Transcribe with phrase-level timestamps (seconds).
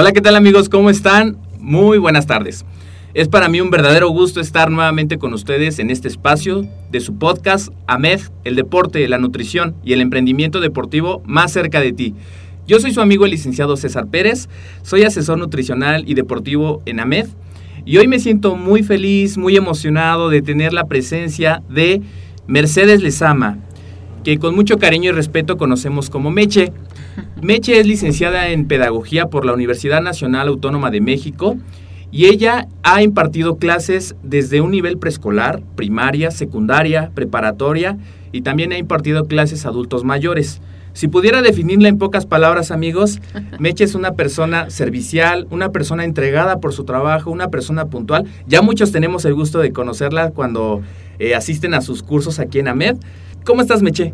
[0.00, 0.68] Hola, ¿qué tal amigos?
[0.68, 1.38] ¿Cómo están?
[1.58, 2.64] Muy buenas tardes.
[3.14, 7.18] Es para mí un verdadero gusto estar nuevamente con ustedes en este espacio de su
[7.18, 12.14] podcast AMED, el deporte, la nutrición y el emprendimiento deportivo más cerca de ti.
[12.64, 14.48] Yo soy su amigo el licenciado César Pérez,
[14.82, 17.26] soy asesor nutricional y deportivo en AMED
[17.84, 22.02] y hoy me siento muy feliz, muy emocionado de tener la presencia de
[22.46, 23.58] Mercedes Lezama,
[24.22, 26.72] que con mucho cariño y respeto conocemos como Meche.
[27.42, 31.56] Meche es licenciada en Pedagogía por la Universidad Nacional Autónoma de México
[32.10, 37.96] y ella ha impartido clases desde un nivel preescolar, primaria, secundaria, preparatoria
[38.32, 40.60] y también ha impartido clases a adultos mayores.
[40.94, 43.20] Si pudiera definirla en pocas palabras, amigos,
[43.60, 48.24] Meche es una persona servicial, una persona entregada por su trabajo, una persona puntual.
[48.48, 50.82] Ya muchos tenemos el gusto de conocerla cuando
[51.20, 52.96] eh, asisten a sus cursos aquí en AMED.
[53.44, 54.12] ¿Cómo estás, Meche?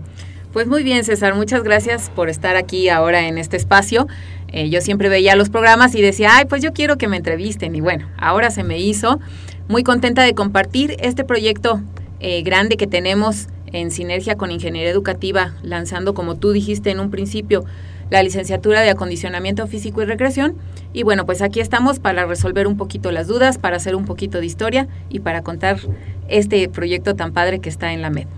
[0.54, 4.06] Pues muy bien, César, muchas gracias por estar aquí ahora en este espacio.
[4.46, 7.74] Eh, yo siempre veía los programas y decía, ay, pues yo quiero que me entrevisten.
[7.74, 9.18] Y bueno, ahora se me hizo.
[9.66, 11.80] Muy contenta de compartir este proyecto
[12.20, 17.10] eh, grande que tenemos en sinergia con Ingeniería Educativa, lanzando, como tú dijiste en un
[17.10, 17.64] principio,
[18.10, 20.56] la licenciatura de acondicionamiento físico y recreación.
[20.92, 24.38] Y bueno, pues aquí estamos para resolver un poquito las dudas, para hacer un poquito
[24.38, 25.80] de historia y para contar
[26.28, 28.28] este proyecto tan padre que está en la MED.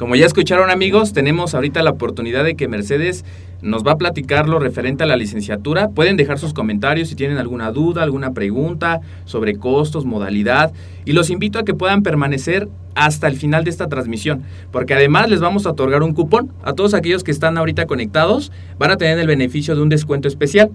[0.00, 3.22] Como ya escucharon amigos, tenemos ahorita la oportunidad de que Mercedes
[3.60, 5.90] nos va a platicar lo referente a la licenciatura.
[5.90, 10.72] Pueden dejar sus comentarios si tienen alguna duda, alguna pregunta sobre costos, modalidad.
[11.04, 15.28] Y los invito a que puedan permanecer hasta el final de esta transmisión, porque además
[15.28, 16.50] les vamos a otorgar un cupón.
[16.62, 20.28] A todos aquellos que están ahorita conectados van a tener el beneficio de un descuento
[20.28, 20.70] especial.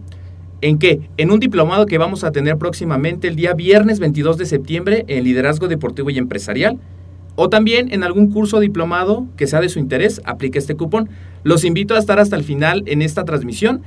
[0.62, 1.10] ¿En qué?
[1.18, 5.24] En un diplomado que vamos a tener próximamente el día viernes 22 de septiembre en
[5.24, 6.78] Liderazgo Deportivo y Empresarial
[7.36, 11.10] o también en algún curso diplomado que sea de su interés, aplique este cupón.
[11.44, 13.84] Los invito a estar hasta el final en esta transmisión.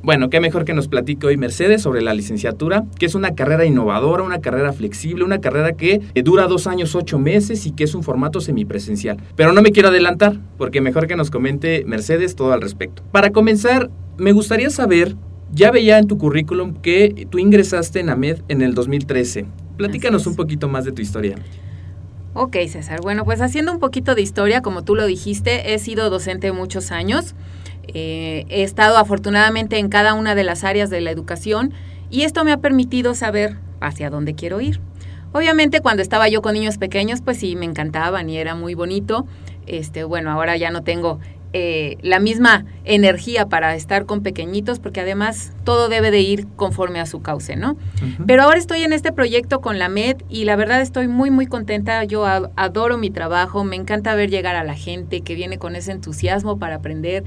[0.00, 3.64] Bueno, qué mejor que nos platique hoy Mercedes sobre la licenciatura, que es una carrera
[3.64, 7.94] innovadora, una carrera flexible, una carrera que dura dos años, ocho meses y que es
[7.96, 9.16] un formato semipresencial.
[9.34, 13.02] Pero no me quiero adelantar, porque mejor que nos comente Mercedes todo al respecto.
[13.10, 15.16] Para comenzar, me gustaría saber,
[15.52, 19.46] ya veía en tu currículum que tú ingresaste en AMED en el 2013.
[19.76, 21.36] Platícanos un poquito más de tu historia.
[22.40, 23.00] Ok, César.
[23.00, 26.92] Bueno, pues haciendo un poquito de historia, como tú lo dijiste, he sido docente muchos
[26.92, 27.34] años.
[27.88, 31.72] Eh, he estado afortunadamente en cada una de las áreas de la educación
[32.10, 34.80] y esto me ha permitido saber hacia dónde quiero ir.
[35.32, 39.26] Obviamente cuando estaba yo con niños pequeños, pues sí, me encantaban y era muy bonito.
[39.66, 41.18] Este, bueno, ahora ya no tengo
[41.52, 47.00] eh, la misma energía para estar con pequeñitos, porque además todo debe de ir conforme
[47.00, 47.76] a su cauce, ¿no?
[48.26, 51.46] Pero ahora estoy en este proyecto con la MED y la verdad estoy muy, muy
[51.46, 52.04] contenta.
[52.04, 55.92] Yo adoro mi trabajo, me encanta ver llegar a la gente que viene con ese
[55.92, 57.24] entusiasmo para aprender,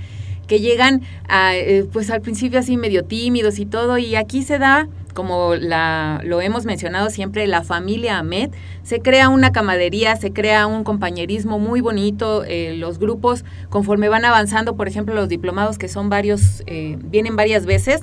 [0.47, 4.59] que llegan a, eh, pues al principio así medio tímidos y todo, y aquí se
[4.59, 8.51] da como la, lo hemos mencionado siempre, la familia Ahmed,
[8.83, 14.25] se crea una camadería, se crea un compañerismo muy bonito, eh, los grupos conforme van
[14.25, 18.01] avanzando, por ejemplo, los diplomados que son varios, eh, vienen varias veces,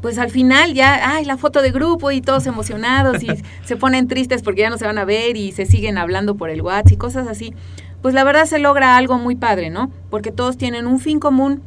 [0.00, 3.28] pues al final ya, ay, la foto de grupo y todos emocionados y
[3.64, 6.50] se ponen tristes porque ya no se van a ver y se siguen hablando por
[6.50, 7.54] el WhatsApp y cosas así,
[8.02, 9.90] pues la verdad se logra algo muy padre, ¿no?
[10.10, 11.62] Porque todos tienen un fin común,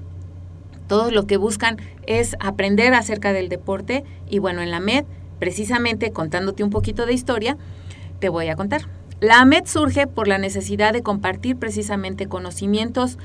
[0.87, 5.05] todos lo que buscan es aprender acerca del deporte y bueno, en la MED,
[5.39, 7.57] precisamente contándote un poquito de historia,
[8.19, 8.87] Te voy a contar.
[9.19, 13.17] La AMED surge por la necesidad de compartir precisamente conocimientos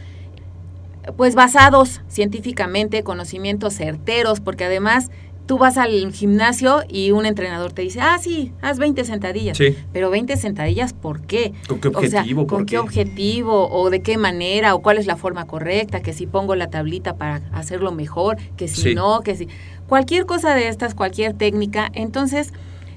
[1.16, 5.10] pues basados científicamente, conocimientos certeros, porque además
[5.52, 9.58] tú vas al gimnasio y un entrenador te dice, ah, sí, haz 20 sentadillas.
[9.58, 9.76] Sí.
[9.92, 11.52] Pero 20 sentadillas, ¿por qué?
[11.68, 12.46] ¿Con qué O sea, objetivo?
[12.46, 12.78] ¿Con ¿Por qué qué?
[12.78, 13.68] objetivo?
[13.70, 14.74] ¿O de qué manera?
[14.74, 16.00] ¿O cuál es la forma correcta?
[16.00, 18.94] Que si pongo la tablita para hacerlo mejor, que si Sí.
[18.94, 19.46] no, que si...
[19.88, 21.90] Cualquier cosa de estas, cualquier técnica.
[21.92, 22.54] Entonces,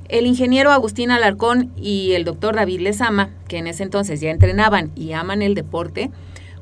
[0.07, 4.91] el ingeniero Agustín Alarcón y el doctor David Lezama, que en ese entonces ya entrenaban
[4.95, 6.09] y aman el deporte,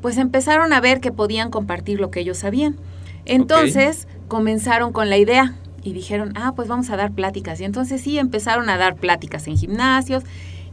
[0.02, 2.78] pues empezaron a ver que podían compartir lo que ellos sabían.
[3.26, 7.60] Entonces comenzaron con la idea y dijeron, ah, pues vamos a dar pláticas.
[7.60, 10.24] Y entonces sí, empezaron a dar pláticas en gimnasios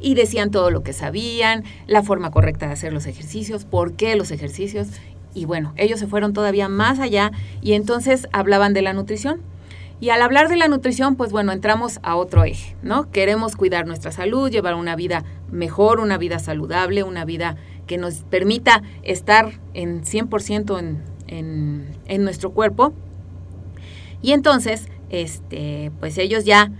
[0.00, 4.16] y decían todo lo que sabían, la forma correcta de hacer los ejercicios, por qué
[4.16, 4.88] los ejercicios.
[5.34, 9.40] Y bueno, ellos se fueron todavía más allá y entonces hablaban de la nutrición.
[10.00, 13.10] Y al hablar de la nutrición, pues bueno, entramos a otro eje, ¿no?
[13.10, 18.22] Queremos cuidar nuestra salud, llevar una vida mejor, una vida saludable, una vida que nos
[18.22, 22.94] permita estar en 100% en, en, en nuestro cuerpo.
[24.22, 26.70] Y entonces, este, pues ellos ya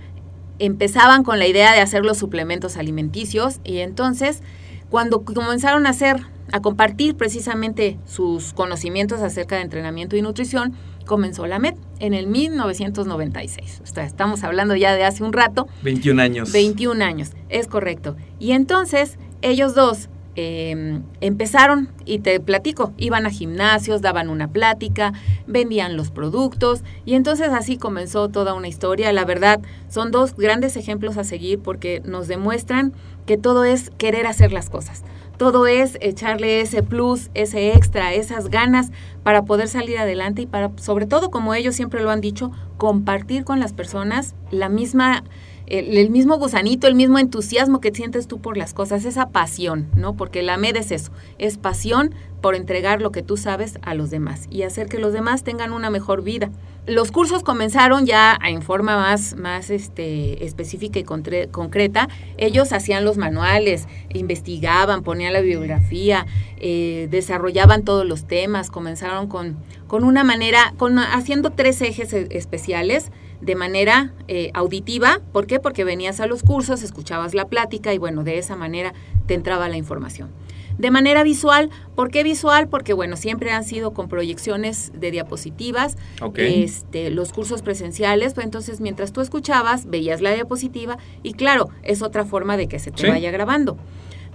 [0.59, 4.43] empezaban con la idea de hacer los suplementos alimenticios y entonces
[4.89, 6.21] cuando comenzaron a hacer
[6.53, 10.75] a compartir precisamente sus conocimientos acerca de entrenamiento y nutrición,
[11.07, 13.83] comenzó la MED en el 1996.
[13.83, 15.69] O sea, estamos hablando ya de hace un rato.
[15.83, 16.53] 21 años.
[16.53, 18.17] 21 años, es correcto.
[18.39, 25.13] Y entonces ellos dos eh, empezaron, y te platico, iban a gimnasios, daban una plática,
[25.47, 29.13] vendían los productos, y entonces así comenzó toda una historia.
[29.13, 32.93] La verdad, son dos grandes ejemplos a seguir porque nos demuestran
[33.27, 35.03] que todo es querer hacer las cosas.
[35.37, 38.91] Todo es echarle ese plus, ese extra, esas ganas
[39.23, 43.45] para poder salir adelante y para, sobre todo, como ellos siempre lo han dicho, compartir
[43.45, 45.25] con las personas la misma
[45.71, 50.17] el, mismo gusanito, el mismo entusiasmo que sientes tú por las cosas, esa pasión, ¿no?
[50.17, 54.11] Porque la MED es eso, es pasión por entregar lo que tú sabes a los
[54.11, 56.51] demás y hacer que los demás tengan una mejor vida.
[56.87, 62.09] Los cursos comenzaron ya en forma más, más este, específica y concreta.
[62.37, 66.27] Ellos hacían los manuales, investigaban, ponían la bibliografía,
[66.57, 69.57] eh, desarrollaban todos los temas, comenzaron con,
[69.87, 75.21] con una manera, con, haciendo tres ejes especiales de manera eh, auditiva.
[75.33, 75.61] ¿Por qué?
[75.61, 78.93] Porque venías a los cursos, escuchabas la plática y bueno, de esa manera
[79.27, 80.31] te entraba la información.
[80.79, 82.69] De manera visual, ¿por qué visual?
[82.69, 86.63] Porque bueno, siempre han sido con proyecciones de diapositivas, okay.
[86.63, 92.01] este, los cursos presenciales, pues entonces mientras tú escuchabas, veías la diapositiva y claro, es
[92.01, 93.09] otra forma de que se te ¿Sí?
[93.09, 93.77] vaya grabando.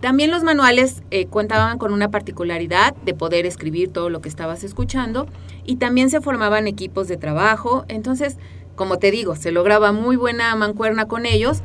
[0.02, 4.64] También los manuales eh, contaban con una particularidad de poder escribir todo lo que estabas
[4.64, 5.26] escuchando
[5.66, 8.38] y también se formaban equipos de trabajo, entonces
[8.76, 11.62] como te digo, se lograba muy buena mancuerna con ellos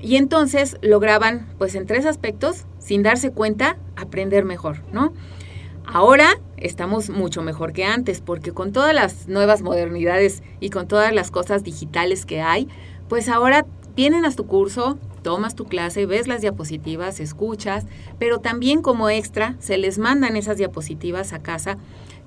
[0.00, 5.12] y entonces lograban, pues en tres aspectos, sin darse cuenta, aprender mejor, ¿no?
[5.84, 11.12] Ahora estamos mucho mejor que antes porque con todas las nuevas modernidades y con todas
[11.12, 12.68] las cosas digitales que hay,
[13.08, 17.84] pues ahora vienen a tu curso, tomas tu clase, ves las diapositivas, escuchas,
[18.18, 21.78] pero también como extra se les mandan esas diapositivas a casa,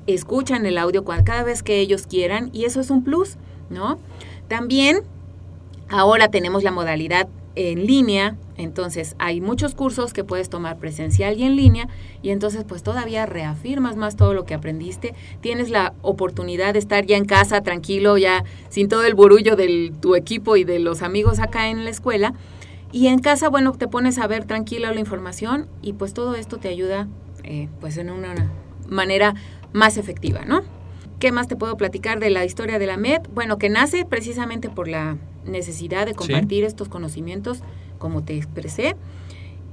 [0.07, 3.37] escuchan el audio cada vez que ellos quieran y eso es un plus.
[3.69, 3.99] ¿No?
[4.47, 4.99] También
[5.89, 11.43] ahora tenemos la modalidad en línea, entonces hay muchos cursos que puedes tomar presencial y
[11.43, 11.87] en línea
[12.21, 17.05] y entonces pues todavía reafirmas más todo lo que aprendiste, tienes la oportunidad de estar
[17.05, 21.01] ya en casa tranquilo, ya sin todo el burullo de tu equipo y de los
[21.01, 22.33] amigos acá en la escuela
[22.91, 26.57] y en casa, bueno, te pones a ver tranquilo la información y pues todo esto
[26.57, 27.07] te ayuda
[27.43, 28.51] eh, pues en una
[28.87, 29.33] manera
[29.73, 30.63] más efectiva, ¿no?
[31.25, 33.21] ¿Qué más te puedo platicar de la historia de la MED?
[33.33, 36.67] Bueno, que nace precisamente por la necesidad de compartir sí.
[36.67, 37.63] estos conocimientos,
[37.97, 38.95] como te expresé.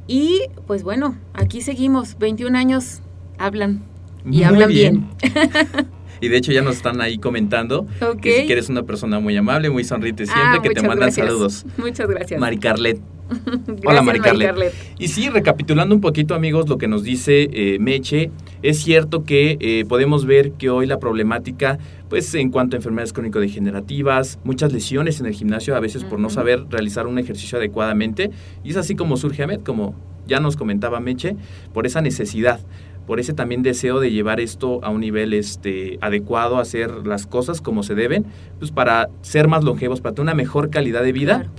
[0.06, 3.02] Y pues bueno, aquí seguimos, 21 años
[3.36, 3.84] hablan
[4.24, 5.10] y muy hablan bien.
[5.20, 5.90] bien.
[6.22, 8.16] y de hecho ya nos están ahí comentando okay.
[8.20, 11.10] que si que eres una persona muy amable, muy sonrite siempre, ah, que te mandan
[11.10, 11.26] gracias.
[11.26, 11.66] saludos.
[11.76, 12.40] Muchas gracias.
[12.40, 13.00] Mari Carlet.
[13.32, 14.48] Gracias, Hola Mari Carlet.
[14.48, 14.74] Carlet.
[14.98, 18.30] Y sí, recapitulando un poquito amigos lo que nos dice eh, Meche,
[18.62, 21.78] es cierto que eh, podemos ver que hoy la problemática,
[22.10, 26.10] pues en cuanto a enfermedades crónico-degenerativas, muchas lesiones en el gimnasio a veces uh -huh.
[26.10, 28.30] por no saber realizar un ejercicio adecuadamente,
[28.62, 29.94] y es así como surge Ahmed, como
[30.26, 31.36] ya nos comentaba Meche,
[31.72, 32.60] por esa necesidad
[33.06, 37.60] por ese también deseo de llevar esto a un nivel este, adecuado, hacer las cosas
[37.60, 38.26] como se deben,
[38.58, 41.34] pues para ser más longevos, para tener una mejor calidad de vida.
[41.40, 41.50] Claro.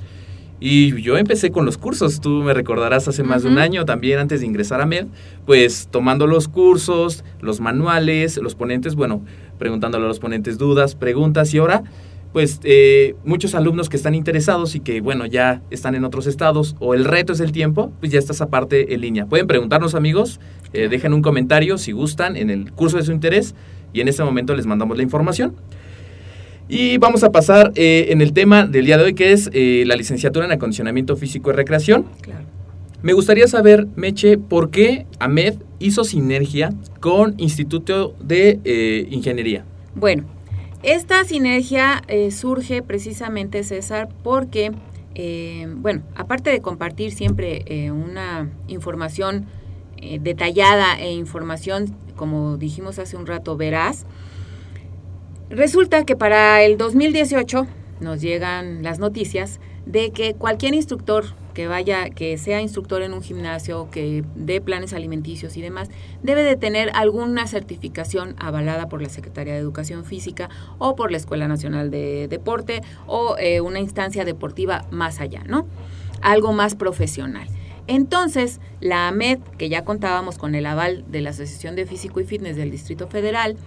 [0.65, 3.49] Y yo empecé con los cursos, tú me recordarás hace más uh -huh.
[3.49, 5.07] de un año también antes de ingresar a MED,
[5.45, 9.23] pues tomando los cursos, los manuales, los ponentes, bueno,
[9.59, 11.83] preguntándole a los ponentes dudas, preguntas y ahora
[12.33, 16.75] pues eh, muchos alumnos que están interesados y que bueno ya están en otros estados
[16.79, 19.27] o el reto es el tiempo, pues ya está esa parte en línea.
[19.27, 20.39] Pueden preguntarnos amigos,
[20.73, 23.53] eh, dejen un comentario si gustan en el curso de su interés
[23.93, 25.55] y en este momento les mandamos la información.
[26.67, 29.95] Y vamos a pasar eh, en el tema del día de hoy que es la
[29.95, 32.07] licenciatura en acondicionamiento físico y recreación.
[32.21, 32.45] Claro.
[33.03, 39.65] Me gustaría saber, Meche, por qué AMED hizo sinergia con Instituto de Ingeniería.
[39.93, 40.23] Bueno,
[40.83, 44.73] esta sinergia eh, surge precisamente, César, porque,
[45.15, 49.47] eh, bueno, aparte de compartir siempre eh, una información
[50.19, 54.05] detallada e información, como dijimos hace un rato, veraz,
[55.49, 57.65] resulta que para el 2018
[58.01, 61.23] nos llegan las noticias de que cualquier instructor
[61.53, 65.89] que vaya, que sea instructor en un gimnasio, que dé planes alimenticios y demás,
[66.21, 71.17] debe de tener alguna certificación avalada por la Secretaría de Educación Física o por la
[71.17, 75.67] Escuela Nacional de Deporte o eh, una instancia deportiva más allá, ¿no?
[76.21, 77.47] Algo más profesional.
[77.87, 82.25] Entonces, la AMED, que ya contábamos con el aval de la Asociación de Físico y
[82.25, 83.57] Fitness del Distrito Federal,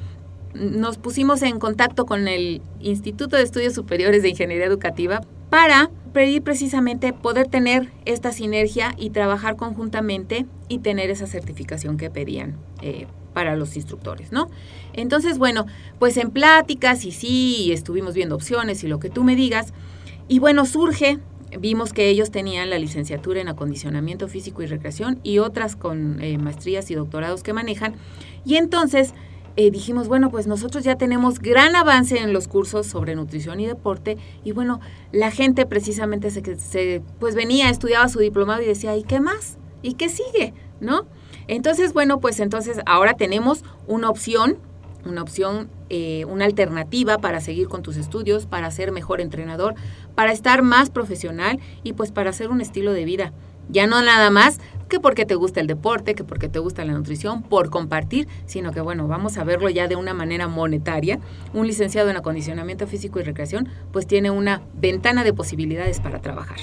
[0.54, 5.20] nos pusimos en contacto con el Instituto de Estudios Superiores de Ingeniería Educativa
[5.56, 12.10] para pedir precisamente poder tener esta sinergia y trabajar conjuntamente y tener esa certificación que
[12.10, 14.50] pedían eh, para los instructores, ¿no?
[14.92, 15.64] Entonces, bueno,
[15.98, 19.72] pues en pláticas y sí, estuvimos viendo opciones y lo que tú me digas,
[20.28, 21.20] y bueno, surge,
[21.58, 26.36] vimos que ellos tenían la licenciatura en acondicionamiento físico y recreación y otras con eh,
[26.36, 27.94] maestrías y doctorados que manejan,
[28.44, 29.14] y entonces
[29.56, 33.66] eh, dijimos, bueno, pues nosotros ya tenemos gran avance en los cursos sobre nutrición y
[33.66, 34.80] deporte y bueno,
[35.12, 39.56] la gente precisamente se, se pues venía, estudiaba su diplomado y decía, ¿y qué más?
[39.82, 40.52] ¿Y qué sigue?
[40.80, 41.06] ¿No?
[41.48, 44.58] Entonces, bueno, pues entonces ahora tenemos una opción,
[45.04, 49.74] una opción, eh, una alternativa para seguir con tus estudios, para ser mejor entrenador,
[50.14, 53.32] para estar más profesional y pues para hacer un estilo de vida.
[53.68, 54.58] Ya no nada más
[54.88, 58.72] que porque te gusta el deporte, que porque te gusta la nutrición, por compartir, sino
[58.72, 61.18] que bueno, vamos a verlo ya de una manera monetaria.
[61.54, 66.58] Un licenciado en acondicionamiento físico y recreación pues tiene una ventana de posibilidades para trabajar.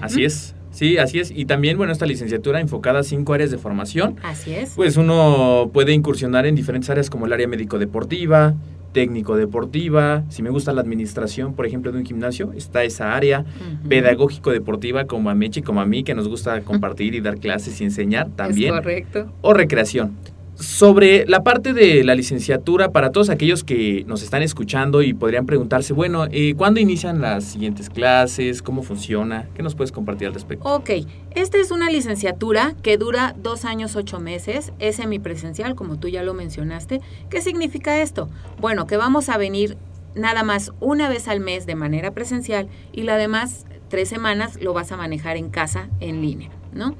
[0.00, 0.54] Así es.
[0.70, 1.30] Sí, así es.
[1.30, 4.16] Y también, bueno, esta licenciatura enfocada a cinco áreas de formación.
[4.24, 4.72] Así es.
[4.74, 8.54] Pues uno puede incursionar en diferentes áreas como el área médico-deportiva,
[8.94, 13.44] técnico deportiva, si me gusta la administración, por ejemplo, de un gimnasio, está esa área,
[13.88, 17.78] pedagógico deportiva como a Mechi, como a mí, que nos gusta compartir y dar clases
[17.80, 18.72] y enseñar también.
[18.72, 19.30] correcto.
[19.42, 20.12] O recreación.
[20.56, 25.46] Sobre la parte de la licenciatura, para todos aquellos que nos están escuchando y podrían
[25.46, 28.62] preguntarse, bueno, eh, ¿cuándo inician las siguientes clases?
[28.62, 29.48] ¿Cómo funciona?
[29.54, 30.68] ¿Qué nos puedes compartir al respecto?
[30.68, 30.90] Ok,
[31.32, 36.22] esta es una licenciatura que dura dos años, ocho meses, es semipresencial, como tú ya
[36.22, 37.00] lo mencionaste.
[37.30, 38.28] ¿Qué significa esto?
[38.60, 39.76] Bueno, que vamos a venir
[40.14, 44.72] nada más una vez al mes de manera presencial y la demás tres semanas lo
[44.72, 46.50] vas a manejar en casa en línea.
[46.74, 46.94] ¿No?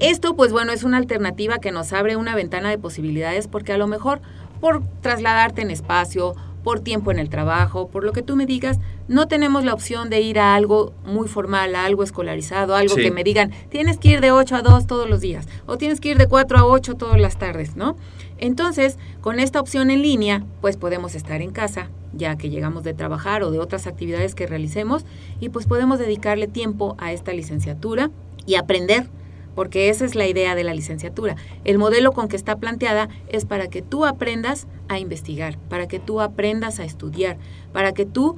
[0.00, 3.78] Esto, pues bueno, es una alternativa que nos abre una ventana de posibilidades porque a
[3.78, 4.20] lo mejor
[4.60, 6.34] por trasladarte en espacio,
[6.66, 10.10] por tiempo en el trabajo, por lo que tú me digas, no tenemos la opción
[10.10, 14.08] de ir a algo muy formal, a algo escolarizado, algo que me digan, tienes que
[14.08, 16.64] ir de 8 a 2 todos los días o tienes que ir de 4 a
[16.64, 17.96] 8 todas las tardes, ¿no?
[18.38, 22.94] Entonces, con esta opción en línea, pues podemos estar en casa, ya que llegamos de
[22.94, 25.04] trabajar o de otras actividades que realicemos,
[25.38, 28.10] y pues podemos dedicarle tiempo a esta licenciatura
[28.46, 29.08] y aprender,
[29.54, 31.36] porque esa es la idea de la licenciatura.
[31.64, 35.98] El modelo con que está planteada es para que tú aprendas a investigar, para que
[35.98, 37.36] tú aprendas a estudiar,
[37.72, 38.36] para que tú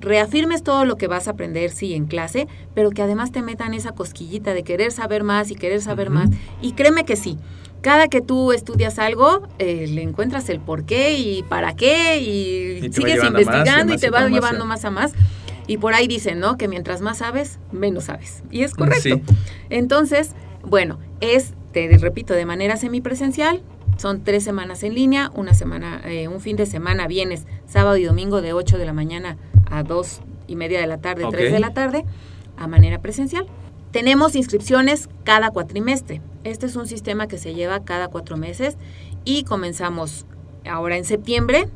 [0.00, 3.74] reafirmes todo lo que vas a aprender, sí, en clase, pero que además te metan
[3.74, 6.30] esa cosquillita de querer saber más y querer saber más.
[6.60, 7.38] Y créeme que sí,
[7.80, 12.92] cada que tú estudias algo, eh, le encuentras el por qué y para qué y,
[12.92, 15.12] sigues investigando y te va llevando más a más.
[15.66, 16.56] Y por ahí dicen, ¿no?
[16.56, 18.42] Que mientras más sabes, menos sabes.
[18.50, 19.20] Y es correcto.
[19.70, 20.32] Entonces,
[20.62, 23.62] bueno, es, te repito, de manera semipresencial.
[23.96, 28.04] Son tres semanas en línea, una semana, eh, un fin de semana, vienes sábado y
[28.04, 29.38] domingo de 8 de la mañana
[29.70, 32.04] a 2 y media de la tarde, 3 de la tarde,
[32.58, 33.46] a manera presencial.
[33.92, 36.20] Tenemos inscripciones cada cuatrimestre.
[36.44, 38.76] Este es un sistema que se lleva cada cuatro meses
[39.24, 40.26] y comenzamos
[40.68, 41.68] ahora en septiembre,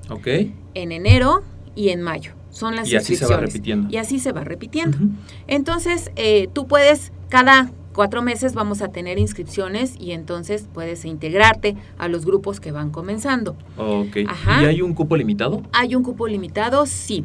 [0.75, 1.43] en enero
[1.75, 3.89] y en mayo son las y así se va repitiendo.
[3.91, 4.99] Y así se va repitiendo.
[5.47, 11.77] Entonces, eh, tú puedes, cada cuatro meses vamos a tener inscripciones y entonces puedes integrarte
[11.99, 13.57] a los grupos que van comenzando.
[13.77, 14.17] Ok.
[14.17, 15.63] ¿Y hay un cupo limitado?
[15.73, 17.25] Hay un cupo limitado, sí.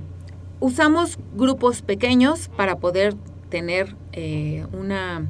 [0.60, 3.16] Usamos grupos pequeños para poder
[3.50, 5.28] tener eh, una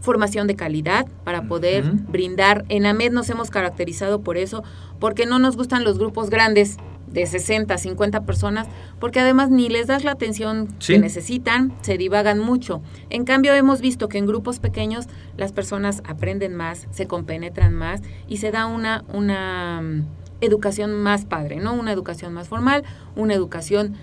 [0.00, 2.64] formación de calidad, para poder brindar.
[2.68, 4.62] En AMED nos hemos caracterizado por eso,
[5.00, 6.76] porque no nos gustan los grupos grandes
[7.16, 8.68] de 60, 50 personas,
[9.00, 10.92] porque además ni les das la atención Sí.
[10.92, 12.82] que necesitan, se divagan mucho.
[13.08, 15.06] En cambio, hemos visto que en grupos pequeños
[15.38, 20.02] las personas aprenden más, se compenetran más y se da una, una mm,
[20.42, 21.72] educación más padre, ¿no?
[21.72, 22.84] Una educación más formal,
[23.16, 23.94] una educación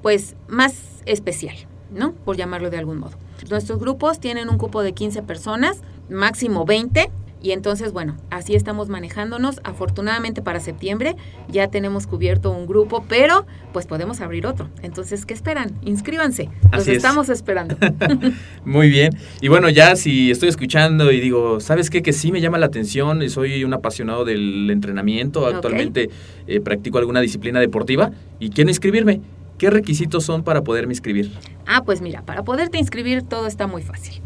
[0.00, 1.56] pues más especial,
[1.92, 2.12] ¿no?
[2.12, 3.16] Por llamarlo de algún modo.
[3.50, 7.10] Nuestros grupos tienen un cupo de 15 personas, máximo 20,
[7.42, 9.60] y entonces, bueno, así estamos manejándonos.
[9.64, 11.16] Afortunadamente para septiembre
[11.48, 14.68] ya tenemos cubierto un grupo, pero pues podemos abrir otro.
[14.82, 15.72] Entonces, ¿qué esperan?
[15.82, 16.50] Inscríbanse.
[16.64, 16.96] Los Así es.
[16.98, 17.76] estamos esperando.
[18.64, 19.16] Muy bien.
[19.40, 22.02] Y bueno, ya si estoy escuchando y digo, ¿sabes qué?
[22.02, 25.46] Que sí me llama la atención y soy un apasionado del entrenamiento.
[25.46, 26.10] Actualmente
[26.46, 29.20] eh, practico alguna disciplina deportiva y quiero inscribirme.
[29.56, 31.30] ¿Qué requisitos son para poderme inscribir?
[31.66, 34.22] Ah, pues mira, para poderte inscribir todo está muy fácil.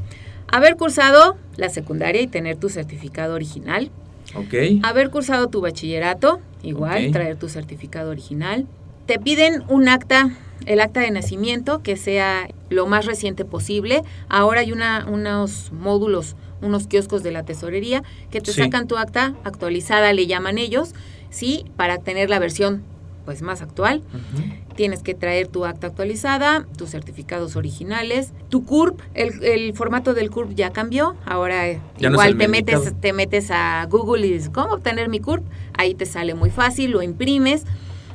[0.54, 3.90] Haber cursado la secundaria y tener tu certificado original.
[4.37, 4.54] ¿Ok?
[4.84, 8.64] Haber cursado tu bachillerato, igual, traer tu certificado original.
[9.06, 10.30] Te piden un acta,
[10.66, 14.02] el acta de nacimiento, que sea lo más reciente posible.
[14.28, 18.62] Ahora hay una, unos módulos, unos kioscos de la tesorería que te Sí.
[18.62, 20.94] sacan tu acta actualizada, le llaman ellos,
[21.30, 21.64] ¿sí?
[21.76, 22.84] Para tener la versión
[23.25, 24.02] pues más actual.
[24.11, 24.44] Ujú.
[24.76, 30.31] Tienes que traer tu acta actualizada, tus certificados originales, tu CURP, el, el formato del
[30.31, 32.83] CURP ya cambió, ahora Ya igual te medicado.
[32.83, 35.45] metes, te metes a Google y dices, ¿cómo obtener mi CURP?
[35.78, 37.64] Ahí te sale muy fácil, lo imprimes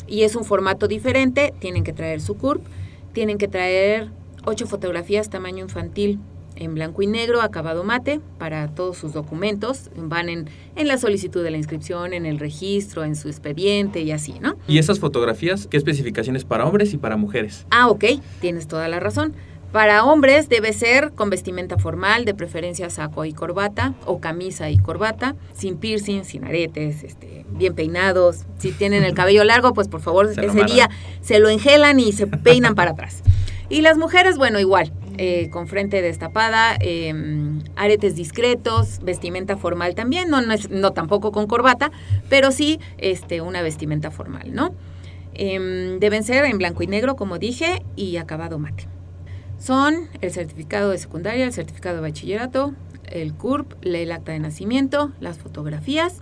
[0.08, 2.66] y es un formato diferente, tienen que traer su CURP,
[3.14, 4.10] tienen que traer
[4.46, 6.20] ocho fotografías tamaño infantil
[6.60, 11.44] en blanco y negro, acabado mate, para todos sus documentos, van en, en la solicitud
[11.44, 14.56] de la inscripción, en el registro, en su expediente y así, ¿no?
[14.68, 17.66] ¿Y esas fotografías, qué especificaciones para hombres y para mujeres?
[17.72, 18.06] Ah, ok,
[18.42, 19.34] tienes toda la razón.
[19.72, 24.80] Para hombres debe ser con vestimenta formal, de preferencia saco y corbata, o camisa y
[24.80, 28.46] corbata, sin piercing, sin aretes, este, bien peinados.
[28.58, 30.90] Si tienen el cabello largo, pues por favor, Se lo ese día
[31.22, 33.22] se lo engelan y se peinan para atrás.
[33.70, 37.14] Y las mujeres, bueno, igual, eh, con frente destapada, eh,
[37.76, 41.92] aretes discretos, vestimenta formal también, no, no, es- no tampoco con corbata,
[42.30, 44.74] pero sí este, una vestimenta formal, ¿no?
[45.34, 48.88] Em, deben ser en blanco y negro, como dije, y acabado mate.
[49.60, 52.74] Son el certificado de secundaria, el certificado de bachillerato,
[53.06, 56.22] el CURP, el acta de nacimiento, las fotografías,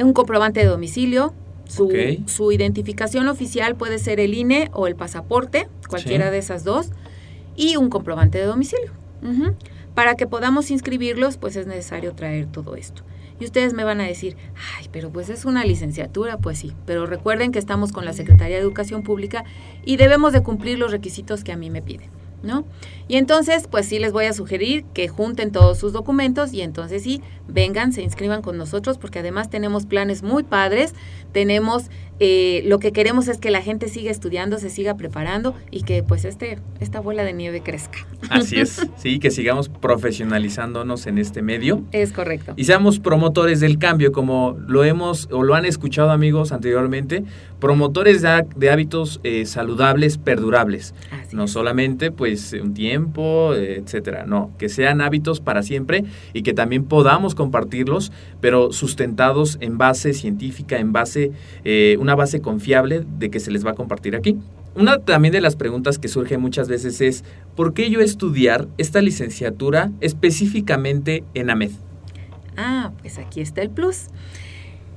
[0.00, 1.34] un comprobante de domicilio,
[1.68, 1.88] su,
[2.26, 6.30] su identificación oficial puede ser el INE o el pasaporte, cualquiera Sí.
[6.32, 6.90] de esas dos,
[7.56, 8.92] y un comprobante de domicilio.
[9.94, 13.02] Para que podamos inscribirlos, pues es necesario traer todo esto.
[13.40, 14.36] Y ustedes me van a decir,
[14.78, 18.56] ay, pero pues es una licenciatura, pues sí, pero recuerden que estamos con la Secretaría
[18.56, 19.44] de Educación Pública
[19.84, 22.08] y debemos de cumplir los requisitos que a mí me piden,
[22.42, 22.64] ¿no?
[23.08, 27.02] Y entonces, pues sí les voy a sugerir que junten todos sus documentos y entonces
[27.04, 30.92] sí, vengan, se inscriban con nosotros porque además tenemos planes muy padres,
[31.32, 31.84] tenemos,
[32.18, 36.02] eh, lo que queremos es que la gente siga estudiando, se siga preparando y que
[36.02, 37.98] pues este, esta bola de nieve crezca.
[38.28, 41.82] Así es, sí, que sigamos profesionalizándonos en este medio.
[41.92, 42.54] Es correcto.
[42.56, 47.22] y seamos promotores del cambio, como lo hemos o lo han escuchado amigos anteriormente,
[47.60, 50.94] promotores de, de hábitos eh, saludables, perdurables.
[51.12, 51.50] Así No es.
[51.52, 52.25] solamente pues
[52.62, 58.12] un tiempo, eh, etcétera, no, que sean hábitos para siempre y que también podamos compartirlos,
[58.40, 61.32] pero sustentados en base científica, en base,
[61.64, 64.36] eh, una base confiable de que se les va a compartir aquí.
[64.74, 69.00] Una también de las preguntas que surge muchas veces es, ¿por qué yo estudiar esta
[69.00, 71.70] licenciatura específicamente en AMED?
[72.58, 74.08] Ah, pues aquí está el plus.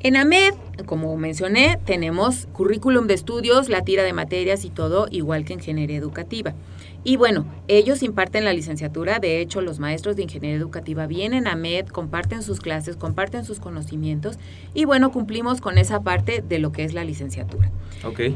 [0.01, 0.53] En AMED,
[0.85, 5.97] como mencioné, tenemos currículum de estudios, la tira de materias y todo, igual que ingeniería
[5.97, 6.55] educativa.
[7.03, 11.53] Y bueno, ellos imparten la licenciatura, de hecho los maestros de ingeniería educativa vienen a
[11.53, 14.37] AMED, comparten sus clases, comparten sus conocimientos
[14.73, 17.71] y bueno, cumplimos con esa parte de lo que es la licenciatura.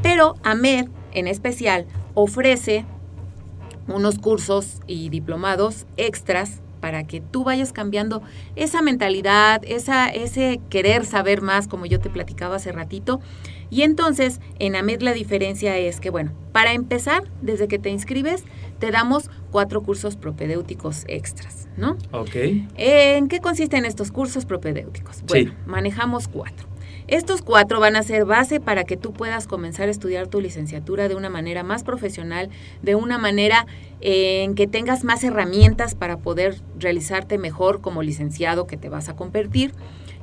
[0.02, 2.86] Pero AMED en especial ofrece
[3.86, 8.20] unos cursos y diplomados extras para que tú vayas cambiando
[8.56, 13.22] esa mentalidad, esa, ese querer saber más, como yo te platicaba hace ratito.
[13.70, 18.44] Y entonces, en AMED la diferencia es que, bueno, para empezar, desde que te inscribes,
[18.80, 21.96] te damos cuatro cursos propedéuticos extras, ¿no?
[22.12, 22.36] Ok.
[22.76, 25.22] ¿En qué consisten estos cursos propedéuticos?
[25.26, 25.56] Bueno, Sí.
[25.64, 26.68] manejamos cuatro.
[27.06, 31.06] Estos cuatro van a ser base para que tú puedas comenzar a estudiar tu licenciatura
[31.06, 32.48] de una manera más profesional,
[32.82, 33.66] de una manera
[34.00, 39.10] eh, en que tengas más herramientas para poder realizarte mejor como licenciado que te vas
[39.10, 39.74] a convertir.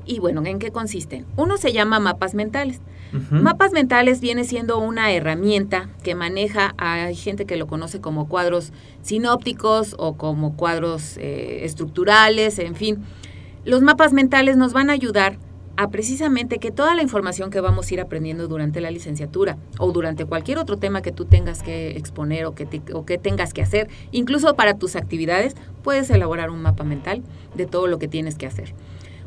[0.06, 1.28] Y bueno, ¿en qué consisten?
[1.38, 2.82] Uno se llama mapas mentales.
[3.30, 8.72] Mapas mentales viene siendo una herramienta que maneja, hay gente que lo conoce como cuadros
[9.02, 13.04] sinópticos o como cuadros eh, estructurales, en fin.
[13.65, 15.38] Los mapas mentales nos van a ayudar
[15.89, 20.26] precisamente que toda la información que vamos a ir aprendiendo durante la licenciatura o durante
[20.26, 23.89] cualquier otro tema que tú tengas que exponer o que, o que tengas que hacer,
[24.12, 27.24] incluso para tus actividades, puedes elaborar un mapa mental
[27.56, 28.74] de todo lo que tienes que hacer.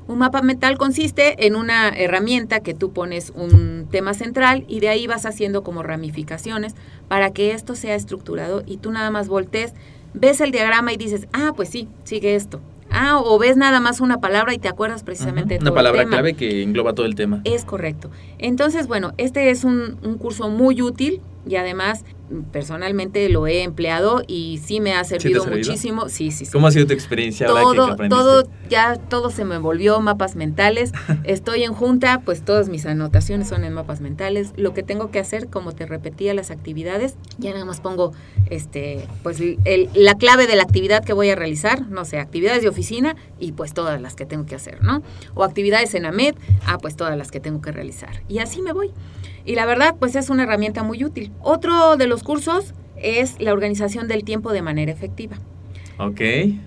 [0.07, 4.91] Un mapa mental consiste en una herramienta que tú pones un tema central y de
[4.91, 6.75] ahí vas haciendo como ramificaciones
[7.09, 9.73] para que esto sea estructurado y tú nada más voltees,
[10.13, 12.61] ves el diagrama y dices, ah, pues sí, sigue esto.
[12.95, 16.35] Ah, o ves nada más una palabra y te acuerdas precisamente de Una palabra clave
[16.35, 17.41] que engloba todo el tema.
[17.45, 18.11] Es correcto.
[18.39, 22.05] Entonces, bueno, este es un, un curso muy útil y además
[22.53, 26.09] personalmente lo he empleado y sí me ha servido, muchísimo.
[26.09, 26.53] Sí, sí, sí.
[26.53, 30.93] ¿Cómo ha sido tu experiencia todo, Todo, ya todo se me volvió mapas mentales.
[31.25, 34.53] Estoy en junta, pues todas mis anotaciones son en mapas mentales.
[34.57, 38.13] Lo que tengo que hacer, como te repetía las actividades, ya nada más pongo
[38.51, 42.63] este, pues el, la clave de la actividad que voy a realizar, no sé, actividades
[42.63, 45.03] de oficina y pues todas las que tengo que hacer, ¿no?
[45.35, 46.35] O actividades en AMED,
[46.67, 48.23] ah, pues todas las que tengo que realizar.
[48.29, 48.93] Y así me voy.
[49.47, 51.31] Y la verdad, pues es una herramienta muy útil.
[51.43, 55.39] Otro de los cursos es la organización del tiempo de manera efectiva.
[55.99, 56.21] Ok.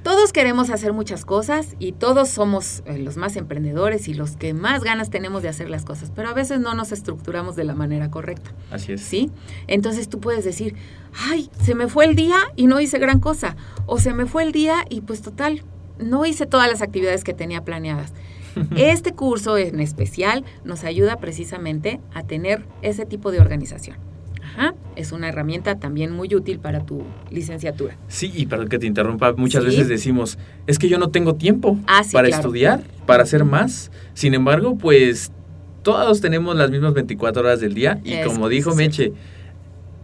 [0.03, 4.53] Todos queremos hacer muchas cosas y todos somos eh, los más emprendedores y los que
[4.53, 7.75] más ganas tenemos de hacer las cosas, pero a veces no nos estructuramos de la
[7.75, 8.51] manera correcta.
[8.71, 9.01] Así es.
[9.01, 9.29] ¿Sí?
[9.67, 10.75] Entonces tú puedes decir,
[11.29, 13.57] ay, se me fue el día y no hice gran cosa.
[13.86, 15.63] O se me fue el día y pues total,
[15.99, 18.13] no hice todas las actividades que tenía planeadas.
[18.75, 23.97] Este curso en especial nos ayuda precisamente a tener ese tipo de organización.
[24.96, 27.98] Es una herramienta también muy útil para tu licenciatura.
[28.08, 31.78] Sí, y perdón que te interrumpa, muchas veces decimos, es que yo no tengo tiempo
[31.88, 33.91] ah, para estudiar, para hacer más.
[34.13, 35.32] Sin embargo, pues
[35.84, 39.13] todos tenemos las mismas 24 horas del día y como dijo Meche,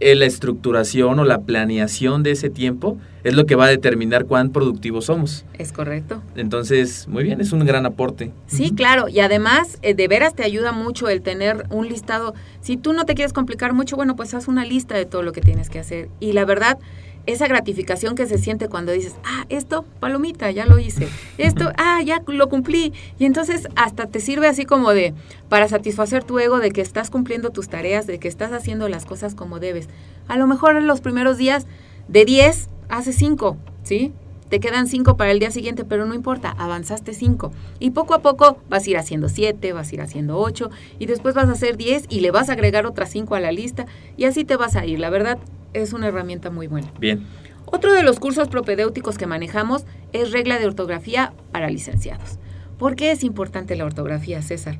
[0.00, 4.26] eh, la estructuración o la planeación de ese tiempo es lo que va a determinar
[4.26, 5.44] cuán productivos somos.
[5.58, 6.22] Es correcto.
[6.36, 8.30] Entonces, muy bien, es un gran aporte.
[8.46, 12.34] Sí, claro, y además eh, de veras te ayuda mucho el tener un listado.
[12.60, 15.32] Si tú no te quieres complicar mucho, bueno, pues haz una lista de todo lo
[15.32, 16.10] que tienes que hacer.
[16.20, 16.78] Y la verdad,
[17.24, 21.08] esa gratificación que se siente cuando dices, ah, esto, palomita, ya lo hice,
[21.38, 22.92] esto, ah, ya lo cumplí.
[23.18, 25.14] Y entonces hasta te sirve así como de,
[25.48, 29.06] para satisfacer tu ego de que estás cumpliendo tus tareas, de que estás haciendo las
[29.06, 29.88] cosas como debes.
[30.28, 31.66] A lo mejor en los primeros días
[32.08, 34.12] de 10, haces 5, ¿sí?
[34.48, 37.50] Te quedan 5 para el día siguiente, pero no importa, avanzaste 5.
[37.80, 41.06] Y poco a poco vas a ir haciendo 7, vas a ir haciendo 8, y
[41.06, 43.86] después vas a hacer 10 y le vas a agregar otras 5 a la lista,
[44.16, 45.00] y así te vas a ir.
[45.00, 45.38] La verdad,
[45.72, 46.92] es una herramienta muy buena.
[46.98, 47.26] Bien.
[47.66, 52.38] Otro de los cursos propedéuticos que manejamos es regla de ortografía para licenciados.
[52.78, 54.78] ¿Por qué es importante la ortografía, César?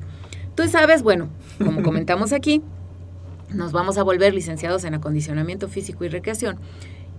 [0.55, 2.61] Tú sabes, bueno, como comentamos aquí,
[3.53, 6.57] nos vamos a volver licenciados en acondicionamiento físico y recreación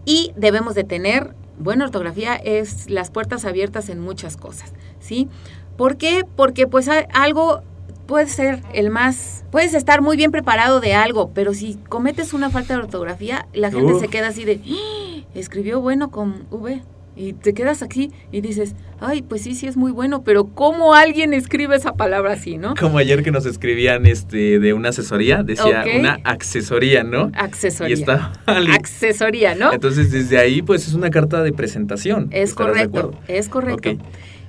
[0.07, 5.29] y debemos de tener buena ortografía es las puertas abiertas en muchas cosas, ¿sí?
[5.77, 6.25] ¿Por qué?
[6.37, 7.63] Porque pues algo
[8.07, 12.51] puedes ser el más, puedes estar muy bien preparado de algo, pero si cometes una
[12.51, 15.27] falta de ortografía, la gente se queda así de, ¡Ah!
[15.35, 16.83] escribió bueno con V.
[17.17, 20.93] Y te quedas aquí y dices, ay, pues sí, sí es muy bueno, pero ¿cómo
[20.93, 22.75] alguien escribe esa palabra así, no?
[22.79, 27.33] Como ayer que nos escribían este de una asesoría, decía una accesoría, ¿no?
[27.35, 27.97] Accesoría.
[27.97, 29.73] Y está Accesoría, ¿no?
[29.73, 32.29] Entonces, desde ahí, pues es una carta de presentación.
[32.33, 33.97] Es correcto, es correcto.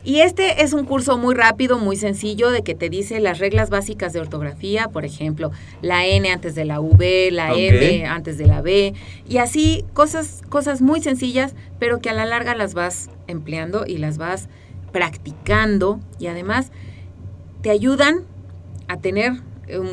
[0.08, 3.70] Y este es un curso muy rápido, muy sencillo, de que te dice las reglas
[3.70, 8.46] básicas de ortografía, por ejemplo, la N antes de la V, la M antes de
[8.46, 8.94] la B,
[9.28, 13.98] y así cosas, cosas muy sencillas, pero que a la larga las vas empleando y
[13.98, 14.48] las vas
[14.94, 16.72] practicando y además
[17.62, 18.24] te ayudan
[18.88, 19.34] a tener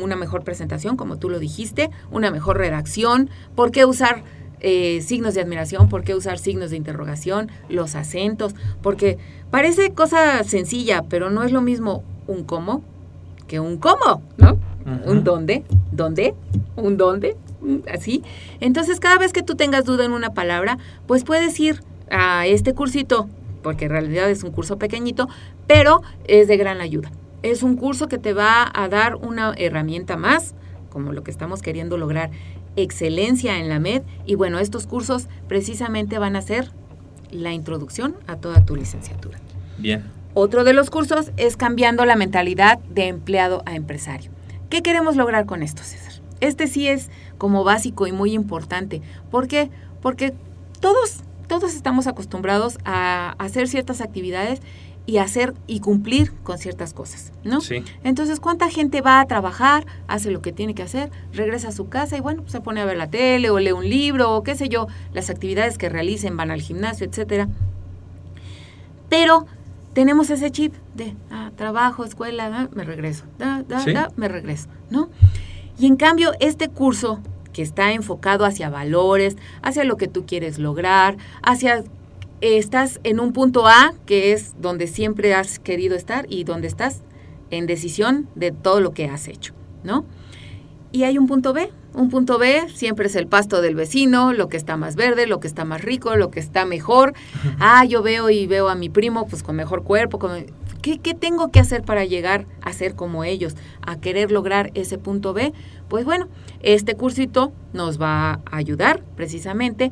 [0.01, 4.23] una mejor presentación, como tú lo dijiste, una mejor redacción, por qué usar
[4.59, 9.17] eh, signos de admiración, por qué usar signos de interrogación, los acentos, porque
[9.51, 12.83] parece cosa sencilla, pero no es lo mismo un cómo
[13.47, 14.57] que un cómo, ¿no?
[15.05, 16.35] Un dónde, dónde,
[16.75, 17.35] un dónde,
[17.91, 18.23] así.
[18.59, 22.73] Entonces, cada vez que tú tengas duda en una palabra, pues puedes ir a este
[22.73, 23.27] cursito,
[23.63, 25.27] porque en realidad es un curso pequeñito,
[25.65, 27.11] pero es de gran ayuda.
[27.41, 30.53] Es un curso que te va a dar una herramienta más,
[30.89, 32.29] como lo que estamos queriendo lograr
[32.75, 36.71] excelencia en la MED y bueno, estos cursos precisamente van a ser
[37.31, 39.39] la introducción a toda tu licenciatura.
[39.77, 40.03] Bien.
[40.33, 44.31] Otro de los cursos es cambiando la mentalidad de empleado a empresario.
[44.69, 46.13] ¿Qué queremos lograr con esto, César?
[46.41, 49.01] Este sí es como básico y muy importante.
[49.31, 49.69] ¿Por qué?
[50.01, 50.33] Porque
[50.81, 54.61] todos, todos estamos acostumbrados a hacer ciertas actividades
[55.05, 57.61] y hacer y cumplir con ciertas cosas, ¿no?
[57.61, 57.83] Sí.
[58.03, 61.89] Entonces, ¿cuánta gente va a trabajar, hace lo que tiene que hacer, regresa a su
[61.89, 64.55] casa y bueno, se pone a ver la tele o lee un libro o qué
[64.55, 67.47] sé yo, las actividades que realicen, van al gimnasio, etcétera?
[69.09, 69.45] Pero
[69.93, 75.09] tenemos ese chip de ah, trabajo, escuela, me regreso, da, da, da, me regreso, ¿no?
[75.77, 77.19] Y en cambio, este curso
[77.53, 81.83] que está enfocado hacia valores, hacia lo que tú quieres lograr, hacia
[82.41, 87.01] estás en un punto A, que es donde siempre has querido estar y donde estás
[87.51, 90.05] en decisión de todo lo que has hecho, ¿no?
[90.91, 91.71] Y hay un punto B.
[91.93, 95.39] Un punto B siempre es el pasto del vecino, lo que está más verde, lo
[95.39, 97.13] que está más rico, lo que está mejor.
[97.59, 100.19] Ah, yo veo y veo a mi primo pues con mejor cuerpo.
[100.81, 104.97] ¿Qué, ¿Qué tengo que hacer para llegar a ser como ellos, a querer lograr ese
[104.97, 105.53] punto B?
[105.87, 106.27] Pues bueno,
[106.61, 109.91] este cursito nos va a ayudar precisamente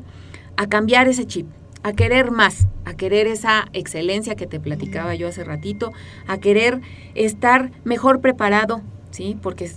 [0.56, 1.46] a cambiar ese chip,
[1.84, 5.92] a querer más, a querer esa excelencia que te platicaba yo hace ratito,
[6.26, 6.80] a querer
[7.14, 9.36] estar mejor preparado, ¿sí?
[9.40, 9.70] Porque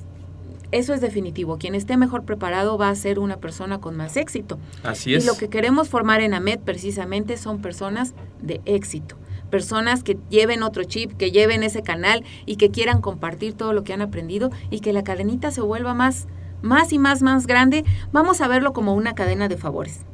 [0.72, 1.58] eso es definitivo.
[1.58, 4.58] Quien esté mejor preparado va a ser una persona con más éxito.
[4.84, 5.26] Así es.
[5.26, 9.18] Y lo que queremos formar en AMED precisamente son personas de éxito.
[9.50, 13.84] Personas que lleven otro chip, que lleven ese canal y que quieran compartir todo lo
[13.84, 16.28] que han aprendido y que la cadenita se vuelva más,
[16.62, 17.84] más y más, más grande.
[18.14, 20.06] Vamos a verlo como una cadena de favores.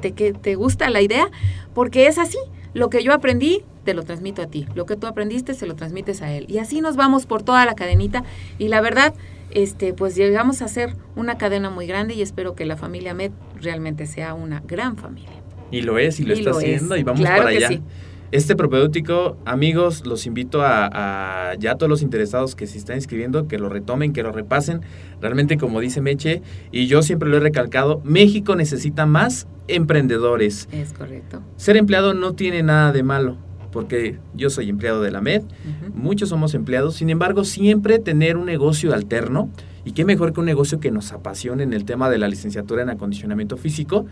[0.00, 1.28] ¿Te, que, ¿Te gusta la idea?
[1.74, 2.38] Porque es así.
[2.72, 4.66] Lo que yo aprendí, te lo transmito a ti.
[4.74, 6.46] Lo que tú aprendiste, se lo transmites a él.
[6.48, 8.24] Y así nos vamos por toda la cadenita.
[8.58, 9.14] Y la verdad,
[9.50, 13.30] este, pues llegamos a ser una cadena muy grande y espero que la familia Med
[13.60, 15.30] realmente sea una gran familia.
[15.70, 17.80] Y lo es, y lo está haciendo, y vamos para allá.
[18.34, 23.46] Este propedéutico, amigos, los invito a, a, ya todos los interesados que se están inscribiendo,
[23.46, 24.80] que lo retomen, que lo repasen.
[25.20, 26.42] Realmente, como dice Meche,
[26.72, 30.68] y yo siempre lo he recalcado, México necesita más emprendedores.
[30.72, 31.42] Es correcto.
[31.54, 33.36] Ser empleado no tiene nada de malo,
[33.70, 35.42] porque yo soy empleado de la MED,
[35.94, 39.48] muchos somos empleados, sin embargo, siempre tener un negocio alterno,
[39.84, 42.82] y qué mejor que un negocio que nos apasione en el tema de la licenciatura
[42.82, 44.06] en acondicionamiento físico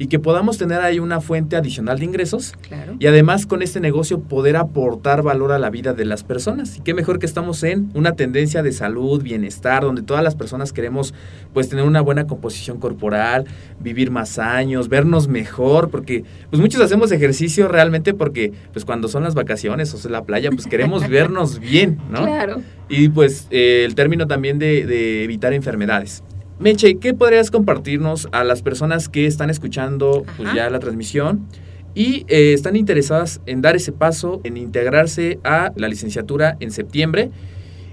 [0.00, 2.54] y que podamos tener ahí una fuente adicional de ingresos
[2.98, 6.78] y además con este negocio poder aportar valor a la vida de las personas.
[6.78, 10.72] Y qué mejor que estamos en una tendencia de salud, bienestar, donde todas las personas
[10.72, 11.12] queremos
[11.52, 13.44] pues tener una buena composición corporal,
[13.78, 19.22] vivir más años, vernos mejor, porque pues muchos hacemos ejercicio realmente porque pues cuando son
[19.22, 22.24] las vacaciones o sea la playa pues queremos vernos bien, ¿no?
[22.24, 22.62] Claro.
[22.88, 26.22] Y pues eh, el término también de, de evitar enfermedades.
[26.60, 31.46] Meche, ¿qué podrías compartirnos a las personas que están escuchando pues, ya la transmisión
[31.94, 37.30] y eh, están interesadas en dar ese paso, en integrarse a la licenciatura en septiembre?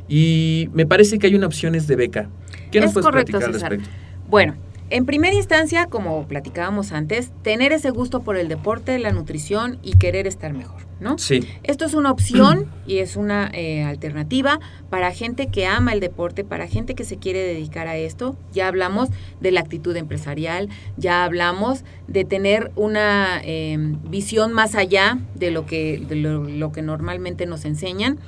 [0.10, 2.30] Y me parece que hay una opciones de beca.
[2.70, 3.90] ¿Qué nos puedes platicar al respecto?
[4.28, 4.56] Bueno,
[4.90, 9.94] en primera instancia, como platicábamos antes, tener ese gusto por el deporte, la nutrición y
[9.94, 11.18] querer estar mejor, ¿no?
[11.18, 11.48] Sí.
[11.64, 16.44] Esto es una opción y es una eh, alternativa para gente que ama el deporte,
[16.44, 18.36] para gente que se quiere dedicar a esto.
[18.54, 25.20] Ya hablamos de la actitud empresarial, ya hablamos de tener una em, visión más allá
[25.36, 28.20] de lo que, de lo que normalmente nos enseñan.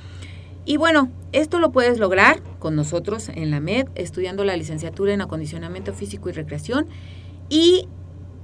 [0.64, 5.20] Y bueno, esto lo puedes lograr con nosotros en la MED, estudiando la licenciatura en
[5.20, 6.86] acondicionamiento físico y recreación.
[7.48, 7.88] ¿Y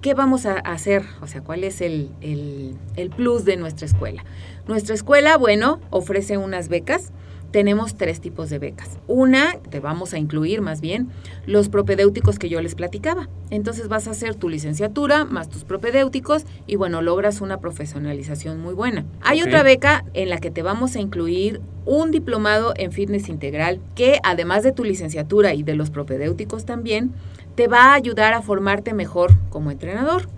[0.01, 1.03] qué vamos a hacer?
[1.21, 4.25] O sea, ¿cuál es el, el plus de nuestra escuela?
[4.67, 7.13] Nuestra escuela, bueno, ofrece unas becas
[7.51, 8.99] tenemos tres tipos de becas.
[9.07, 11.09] Una, te vamos a incluir más bien
[11.47, 13.31] los propedéuticos que yo les platicaba.
[13.51, 18.75] Entonces vas a hacer tu licenciatura más tus propedéuticos y bueno, logras una profesionalización muy
[18.75, 19.07] buena.
[19.23, 23.81] Hay otra beca en la que te vamos a incluir un diplomado en fitness integral
[23.95, 27.13] que además de tu licenciatura y de los propedéuticos también,
[27.57, 30.29] te va a ayudar a formarte mejor como entrenador.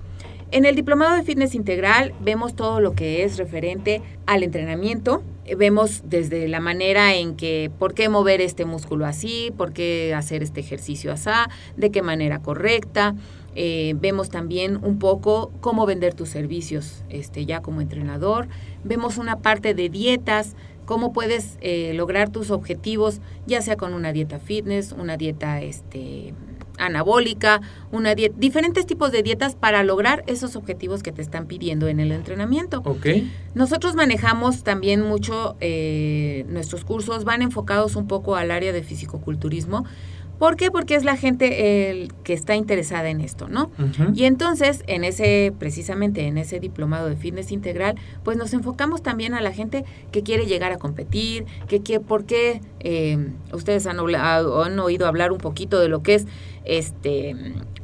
[0.50, 5.22] En el diplomado de fitness integral vemos todo lo que es referente al entrenamiento,
[5.59, 10.42] vemos desde la manera en que por qué mover este músculo así, por qué hacer
[10.42, 11.31] este ejercicio así,
[11.76, 13.14] de qué manera correcta.
[13.54, 18.48] Eh, vemos también un poco cómo vender tus servicios este, ya como entrenador.
[18.85, 20.54] Vemos una parte de dietas,
[20.85, 26.35] cómo puedes eh, lograr tus objetivos, ya sea con una dieta fitness, una dieta este,
[26.78, 27.60] anabólica,
[27.92, 32.00] una dieta, diferentes tipos de dietas para lograr esos objetivos que te están pidiendo en
[32.00, 32.82] el entrenamiento.
[32.84, 33.30] Okay.
[33.54, 39.84] Nosotros manejamos también mucho, eh, nuestros cursos van enfocados un poco al área de fisicoculturismo,
[40.38, 40.70] ¿Por qué?
[40.70, 43.72] Porque es la gente el que está interesada en esto, ¿no?
[44.14, 49.34] Y entonces, en ese, precisamente en ese diplomado de fitness integral, pues nos enfocamos también
[49.34, 52.60] a la gente que quiere llegar a competir, que, quiere, ¿por qué?
[52.78, 56.26] Eh, ustedes han, han oído hablar un poquito de lo que es
[56.68, 57.35] este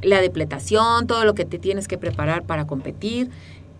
[0.01, 3.29] la depletación, todo lo que te tienes que preparar para competir.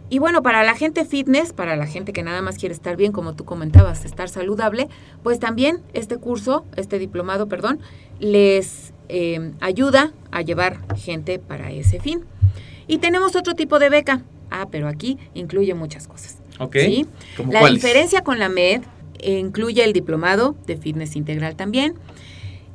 [0.10, 3.12] Y bueno, para la gente fitness, para la gente que nada más quiere estar bien,
[3.12, 4.88] como tú comentabas, estar saludable,
[5.24, 7.80] pues también este curso, este diplomado, perdón,
[8.20, 12.24] les eh, ayuda a llevar gente para ese fin.
[12.88, 14.22] Y tenemos otro tipo de beca.
[14.52, 16.38] Ah, pero aquí incluye muchas cosas.
[16.60, 16.76] Ok.
[16.78, 17.08] ¿sí?
[17.36, 18.82] ¿Cómo La diferencia con la MED
[19.24, 21.96] incluye el diplomado de fitness integral también.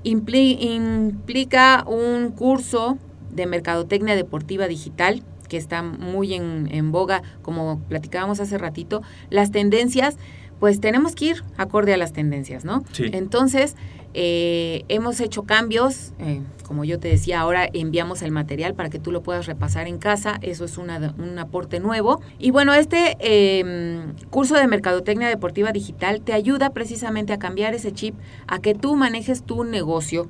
[0.03, 2.99] Impli- implica un curso
[3.31, 9.03] de mercadotecnia deportiva digital que está muy en, en boga, como platicábamos hace ratito.
[9.31, 10.17] Las tendencias,
[10.61, 12.85] pues tenemos que ir acorde a las tendencias, ¿no?
[12.93, 13.11] Sí.
[13.13, 13.75] Entonces,
[14.13, 18.99] eh, hemos hecho cambios, eh, como yo te decía, ahora enviamos el material para que
[18.99, 22.21] tú lo puedas repasar en casa, eso es una- un aporte nuevo.
[22.39, 27.93] Y bueno, este eh, curso de Mercadotecnia Deportiva Digital te ayuda precisamente a cambiar ese
[27.93, 28.15] chip,
[28.47, 30.29] a que tú manejes tu negocio,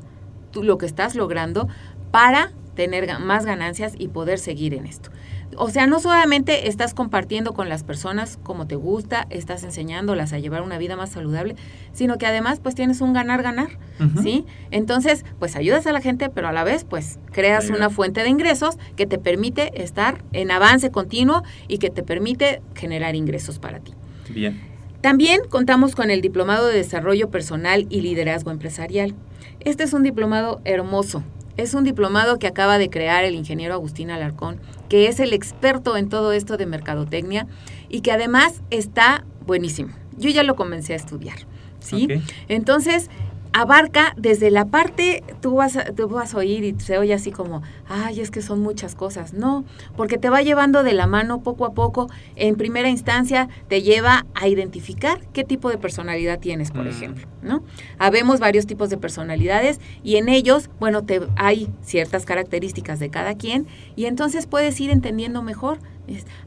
[0.52, 1.66] tú, lo que estás logrando,
[2.10, 5.10] para tener más ganancias y poder seguir en esto.
[5.56, 10.38] O sea, no solamente estás compartiendo con las personas como te gusta, estás enseñándolas a
[10.38, 11.56] llevar una vida más saludable,
[11.92, 13.78] sino que además pues tienes un ganar-ganar.
[14.22, 14.46] ¿sí?
[14.70, 17.76] Entonces, pues ayudas a la gente, pero a la vez pues creas Ayuda.
[17.78, 22.62] una fuente de ingresos que te permite estar en avance continuo y que te permite
[22.74, 23.92] generar ingresos para ti.
[24.30, 24.60] Bien.
[25.00, 29.14] También contamos con el Diplomado de Desarrollo Personal y Liderazgo Empresarial.
[29.60, 31.22] Este es un diplomado hermoso.
[31.56, 35.96] Es un diplomado que acaba de crear el ingeniero Agustín Alarcón, que es el experto
[35.96, 37.46] en todo esto de mercadotecnia
[37.88, 39.94] y que además está buenísimo.
[40.18, 41.38] Yo ya lo comencé a estudiar,
[41.78, 42.08] ¿sí?
[42.48, 43.08] Entonces,
[43.52, 47.30] abarca desde la parte, tú vas, a, tú vas a oír y se oye así
[47.32, 49.32] como, ay, es que son muchas cosas.
[49.32, 49.64] No,
[49.96, 52.08] porque te va llevando de la mano poco a poco.
[52.36, 56.88] En primera instancia, te lleva a identificar qué tipo de personalidad tienes, por Mm.
[56.88, 57.62] ejemplo, ¿no?
[57.98, 63.34] Habemos varios tipos de personalidades y en ellos, bueno, te, hay ciertas características de cada
[63.34, 65.78] quien y entonces puedes ir entendiendo mejor.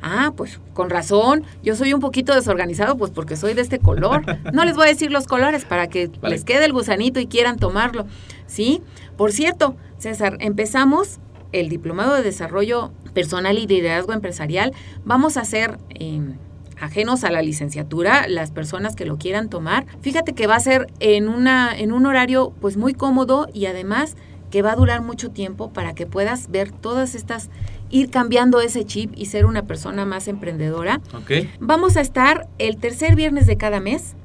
[0.01, 4.23] Ah, pues con razón, yo soy un poquito desorganizado, pues porque soy de este color.
[4.53, 6.35] No les voy a decir los colores para que Vale.
[6.35, 8.05] les quede el gusanito y quieran tomarlo,
[8.45, 8.81] ¿sí?
[9.17, 11.19] Por cierto, César, empezamos
[11.51, 14.73] el Diplomado de Desarrollo Personal y Liderazgo Empresarial.
[15.05, 15.77] Vamos a hacer...
[15.91, 16.21] eh,
[16.81, 19.85] ajenos a la licenciatura, las personas que lo quieran tomar.
[20.01, 24.17] Fíjate que va a ser en una en un horario pues muy cómodo y además
[24.51, 27.49] que va a durar mucho tiempo para que puedas ver todas estas
[27.93, 30.99] ir cambiando ese chip y ser una persona más emprendedora.
[31.13, 31.47] Ok.
[31.59, 34.15] Vamos a estar el tercer viernes de cada mes.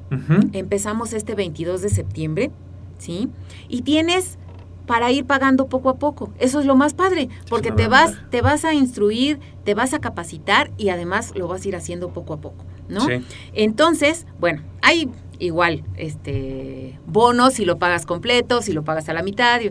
[0.53, 2.51] Empezamos este 22 de septiembre,
[2.97, 3.29] ¿sí?
[3.67, 4.39] Y tienes
[4.87, 6.33] para ir pagando poco a poco.
[6.39, 9.99] Eso es lo más padre, porque te vas, te vas a instruir, te vas a
[9.99, 13.01] capacitar y además lo vas a ir haciendo poco a poco, ¿no?
[13.01, 13.23] Sí.
[13.53, 19.21] Entonces, bueno, hay igual este bonos si lo pagas completo, si lo pagas a la
[19.21, 19.61] mitad.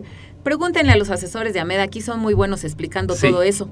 [0.43, 3.29] Pregúntenle a los asesores de AMED, aquí son muy buenos explicando Sí.
[3.29, 3.69] todo eso.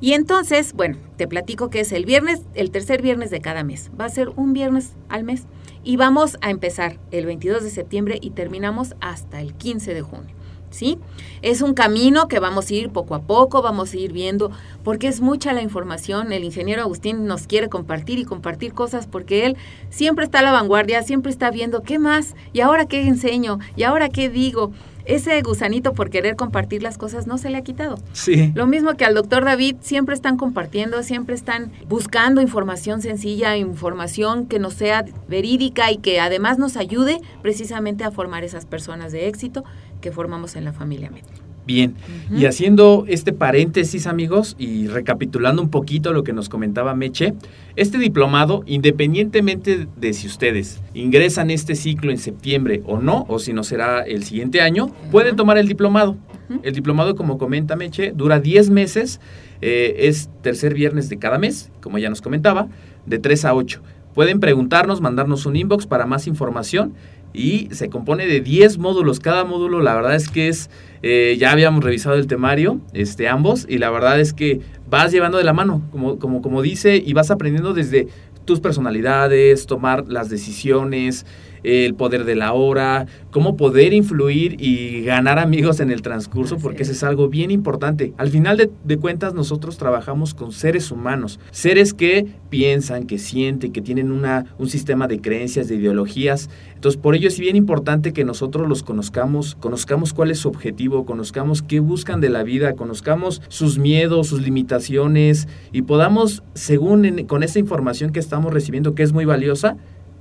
[0.00, 3.90] Y entonces, bueno, te platico que es el viernes, el tercer viernes de cada mes.
[3.98, 5.44] Va a ser un viernes al mes.
[5.84, 10.34] Y vamos a empezar el 22 de septiembre y terminamos hasta el 15 de junio.
[10.68, 10.98] ¿Sí?
[11.42, 14.50] Es un camino que vamos a ir poco a poco, vamos a ir viendo,
[14.82, 16.32] porque es mucha la información.
[16.32, 19.56] El ingeniero Agustín nos quiere compartir y compartir cosas porque él
[19.88, 23.84] siempre está a la vanguardia, siempre está viendo qué más, y ahora qué enseño, y
[23.84, 24.72] ahora qué digo.
[25.06, 27.98] Ese gusanito por querer compartir las cosas no se le ha quitado.
[28.12, 28.52] Sí.
[28.54, 34.46] Lo mismo que al doctor David, siempre están compartiendo, siempre están buscando información sencilla, información
[34.46, 39.28] que nos sea verídica y que además nos ayude precisamente a formar esas personas de
[39.28, 39.64] éxito
[40.00, 41.45] que formamos en la familia Med.
[41.66, 41.94] Bien,
[42.30, 47.34] y haciendo este paréntesis amigos y recapitulando un poquito lo que nos comentaba Meche,
[47.74, 53.52] este diplomado, independientemente de si ustedes ingresan este ciclo en septiembre o no, o si
[53.52, 56.16] no será el siguiente año, pueden tomar el diplomado.
[56.62, 59.20] El diplomado, como comenta Meche, dura 10 meses,
[59.60, 62.68] eh, es tercer viernes de cada mes, como ya nos comentaba,
[63.06, 63.82] de 3 a 8.
[64.14, 66.94] Pueden preguntarnos, mandarnos un inbox para más información
[67.36, 69.20] y se compone de 10 módulos.
[69.20, 70.70] Cada módulo, la verdad es que es,
[71.02, 75.36] eh, ya habíamos revisado el temario, este, ambos, y la verdad es que vas llevando
[75.36, 78.08] de la mano, como, como, como dice, y vas aprendiendo desde
[78.46, 81.26] tus personalidades, tomar las decisiones,
[81.66, 86.82] el poder de la hora, cómo poder influir y ganar amigos en el transcurso, porque
[86.84, 86.88] es.
[86.90, 88.12] eso es algo bien importante.
[88.18, 93.72] Al final de, de cuentas, nosotros trabajamos con seres humanos, seres que piensan, que sienten,
[93.72, 96.48] que tienen una, un sistema de creencias, de ideologías.
[96.74, 101.04] Entonces, por ello es bien importante que nosotros los conozcamos, conozcamos cuál es su objetivo,
[101.04, 107.26] conozcamos qué buscan de la vida, conozcamos sus miedos, sus limitaciones y podamos, según en-
[107.26, 109.76] con esa información que estamos recibiendo, que es muy valiosa,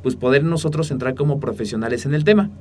[0.06, 2.51] pues poder nosotros entrar como profesionales en el tema.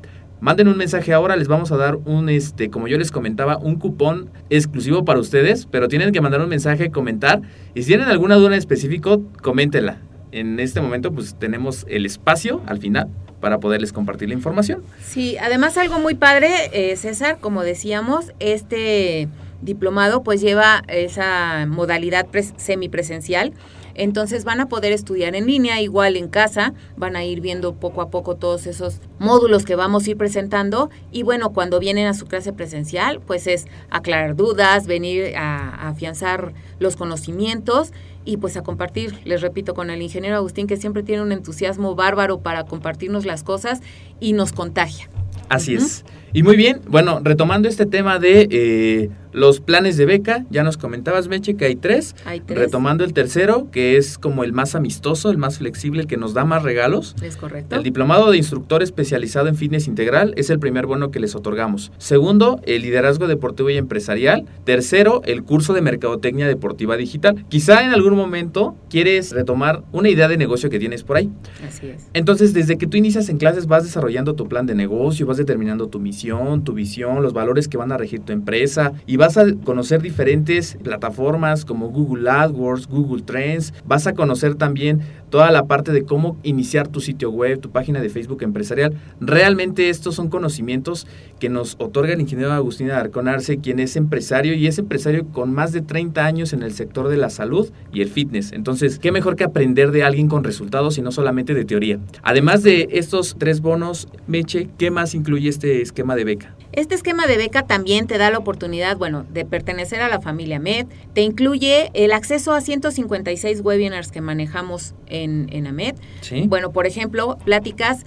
[0.40, 3.74] Manden un mensaje ahora, les vamos a dar un, este, como yo les comentaba, un
[3.78, 7.42] cupón exclusivo para ustedes, pero tienen que mandar un mensaje, comentar,
[7.74, 9.98] y si tienen alguna duda en específico, coméntenla.
[10.32, 13.08] En este momento, pues tenemos el espacio al final
[13.42, 14.82] para poderles compartir la información.
[15.04, 19.28] Sí, además algo muy padre, eh, César, como decíamos, este
[19.60, 23.52] diplomado pues lleva esa modalidad pres- semipresencial.
[23.94, 28.02] Entonces van a poder estudiar en línea, igual en casa, van a ir viendo poco
[28.02, 32.14] a poco todos esos módulos que vamos a ir presentando y bueno, cuando vienen a
[32.14, 37.92] su clase presencial, pues es aclarar dudas, venir a, afianzar los conocimientos
[38.24, 41.94] y pues a compartir, les repito, con el ingeniero Agustín que siempre tiene un entusiasmo
[41.94, 43.80] bárbaro para compartirnos las cosas
[44.20, 45.08] y nos contagia.
[45.48, 46.04] Así es.
[46.32, 50.76] Y muy bien, bueno, retomando este tema de eh, los planes de beca, ya nos
[50.76, 52.14] comentabas, Meche, que hay tres.
[52.24, 52.56] Hay tres.
[52.58, 56.34] Retomando el tercero, que es como el más amistoso, el más flexible, el que nos
[56.34, 57.16] da más regalos.
[57.20, 57.74] Es correcto.
[57.74, 61.90] El diplomado de instructor especializado en fitness integral es el primer bono que les otorgamos.
[61.98, 64.46] Segundo, el liderazgo deportivo y empresarial.
[64.64, 67.44] Tercero, el curso de mercadotecnia deportiva digital.
[67.48, 71.30] Quizá en algún momento quieres retomar una idea de negocio que tienes por ahí.
[71.66, 72.06] Así es.
[72.14, 75.88] Entonces, desde que tú inicias en clases, vas desarrollando tu plan de negocio, vas determinando
[75.88, 79.44] tu misión, tu visión, los valores que van a regir tu empresa y vas a
[79.64, 85.00] conocer diferentes plataformas como Google AdWords, Google Trends, vas a conocer también
[85.34, 88.94] toda la parte de cómo iniciar tu sitio web, tu página de Facebook empresarial.
[89.20, 91.08] Realmente estos son conocimientos
[91.40, 95.52] que nos otorga el ingeniero Agustín Arcon Arce, quien es empresario y es empresario con
[95.52, 98.52] más de 30 años en el sector de la salud y el fitness.
[98.52, 101.98] Entonces, qué mejor que aprender de alguien con resultados y no solamente de teoría.
[102.22, 106.54] Además de estos tres bonos, Meche, ¿qué más incluye este esquema de beca?
[106.70, 110.58] Este esquema de beca también te da la oportunidad, bueno, de pertenecer a la familia
[110.58, 115.96] MED, te incluye el acceso a 156 webinars que manejamos en, en AMED.
[116.20, 116.44] Sí.
[116.46, 118.04] Bueno, por ejemplo, pláticas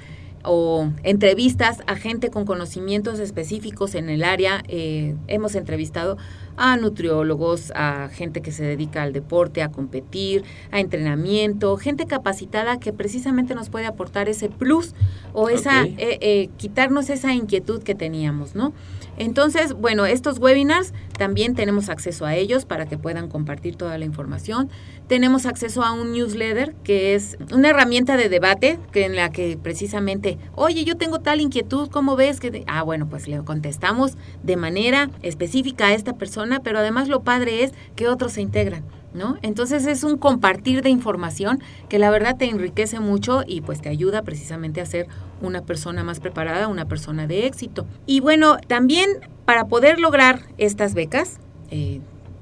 [0.48, 4.64] o entrevistas a gente con conocimientos específicos en el área.
[4.68, 6.18] Eh, hemos entrevistado
[6.56, 12.80] a nutriólogos, a gente que se dedica al deporte, a competir, a entrenamiento, gente capacitada
[12.80, 14.96] que precisamente nos puede aportar ese plus
[15.34, 18.74] o esa eh, eh, quitarnos esa inquietud que teníamos, ¿no?
[19.18, 24.06] Entonces, bueno, estos webinars también tenemos acceso a ellos para que puedan compartir toda la
[24.06, 24.70] información.
[25.08, 29.58] Tenemos acceso a un newsletter que es una herramienta de debate que en la que
[29.62, 32.52] precisamente, oye, yo tengo tal inquietud, ¿cómo ves que?
[32.52, 37.22] te-?" Ah, bueno, pues le contestamos de manera específica a esta persona, pero además lo
[37.22, 38.84] padre es que otros se integran.
[39.14, 39.38] ¿No?
[39.42, 41.60] Entonces es un compartir de información
[41.90, 45.08] que la verdad te enriquece mucho y pues te ayuda precisamente a ser
[45.42, 47.86] una persona más preparada, una persona de éxito.
[48.06, 49.10] Y bueno, también
[49.46, 51.40] para poder lograr estas becas,
[51.72, 52.02] eh,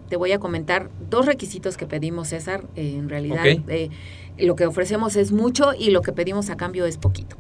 [0.09, 2.63] te voy a comentar dos requisitos que pedimos, César.
[2.75, 3.89] Eh, en realidad, eh,
[4.37, 7.35] lo que ofrecemos es mucho y lo que pedimos a cambio es poquito.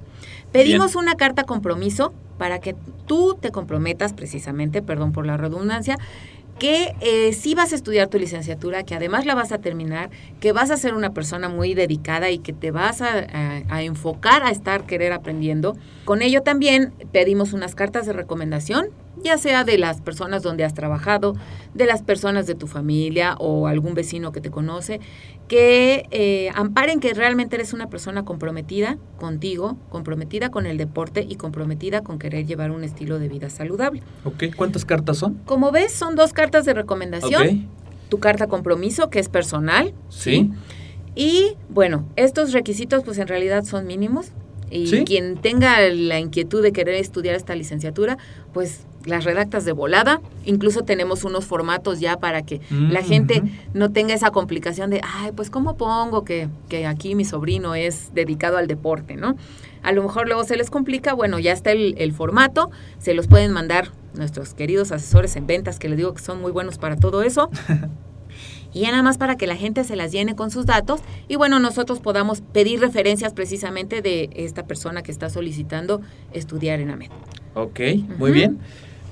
[0.51, 2.75] Pedimos una carta compromiso para que
[3.07, 5.97] tú te comprometas precisamente, perdón por la redundancia,
[6.59, 10.51] que eh, sí vas a estudiar tu licenciatura, que además la vas a terminar, que
[10.51, 13.25] vas a ser una persona muy dedicada y que te vas a,
[13.81, 15.75] enfocar a estar querer aprendiendo.
[16.05, 18.89] Con ello también pedimos unas cartas de recomendación,
[19.23, 21.35] ya sea de las personas donde has trabajado,
[21.73, 24.99] de las personas de tu familia o algún vecino que te conoce,
[25.47, 31.35] que eh, amparen que realmente eres una persona comprometida contigo, comprometida con el deporte y
[31.35, 34.01] comprometida con querer llevar un estilo de vida saludable.
[34.23, 35.35] Ok, ¿cuántas cartas son?
[35.45, 37.69] Como ves, son dos cartas de recomendación.
[38.09, 39.93] Tu carta compromiso, que es personal.
[40.09, 40.51] sí.
[41.17, 44.31] Y bueno, estos requisitos pues en realidad son mínimos.
[44.69, 45.03] Y Sí.
[45.05, 48.17] quien tenga la inquietud de querer estudiar esta licenciatura,
[48.51, 50.21] pues las redactas de volada.
[50.45, 53.49] Incluso tenemos unos formatos ya para que la Mm, gente ujú.
[53.73, 58.13] no tenga esa complicación de, ay, pues ¿cómo pongo que, que aquí mi sobrino es
[58.13, 59.35] dedicado al deporte, ¿no?
[59.83, 63.27] A lo mejor luego se les complica, bueno, ya está el, el formato, se los
[63.27, 66.95] pueden mandar nuestros queridos asesores en ventas, que les digo que son muy buenos para
[66.95, 67.49] todo eso.
[68.73, 70.99] Y ya nada más para que la gente se las llene con sus datos
[71.29, 76.01] y bueno, nosotros podamos pedir referencias precisamente de esta persona que está solicitando
[76.33, 77.09] estudiar en AMED.
[77.53, 77.79] Ok,
[78.19, 78.59] muy bien.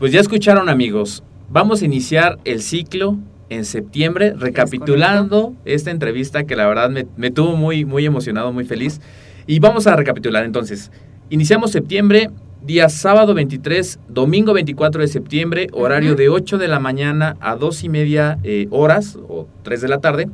[0.04, 6.58] Pues ya escucharon amigos, vamos a iniciar el ciclo en septiembre, recapitulando esta entrevista que
[6.58, 9.00] la verdad me, me tuvo muy, muy emocionado, muy feliz.
[9.48, 10.92] Y vamos a recapitular entonces.
[11.30, 12.32] Iniciamos septiembre,
[12.62, 17.86] día sábado 23, domingo 24 de septiembre, horario de 8 de la mañana a 2
[17.86, 20.28] y media eh, horas o 3 de la tarde.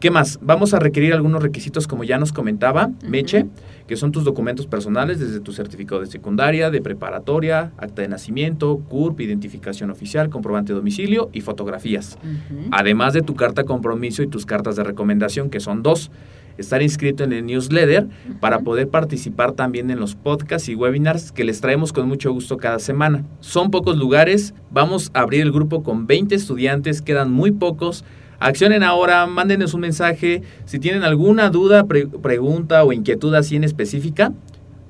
[0.00, 0.38] ¿Qué más?
[0.40, 3.46] Vamos a requerir algunos requisitos, como ya nos comentaba Meche,
[3.88, 8.78] que son tus documentos personales, desde tu certificado de secundaria, de preparatoria, acta de nacimiento,
[8.88, 12.16] CURP, identificación oficial, comprobante de domicilio y fotografías.
[12.70, 16.12] Además de tu carta compromiso y tus cartas de recomendación, que son dos.
[16.58, 18.06] Estar inscrito en el newsletter
[18.40, 22.56] para poder participar también en los podcasts y webinars que les traemos con mucho gusto
[22.56, 23.24] cada semana.
[23.40, 28.04] Son pocos lugares, vamos a abrir el grupo con 20 estudiantes, quedan muy pocos.
[28.40, 30.42] Accionen ahora, mándenos un mensaje.
[30.64, 34.32] Si tienen alguna duda, pre- pregunta o inquietud así en específica,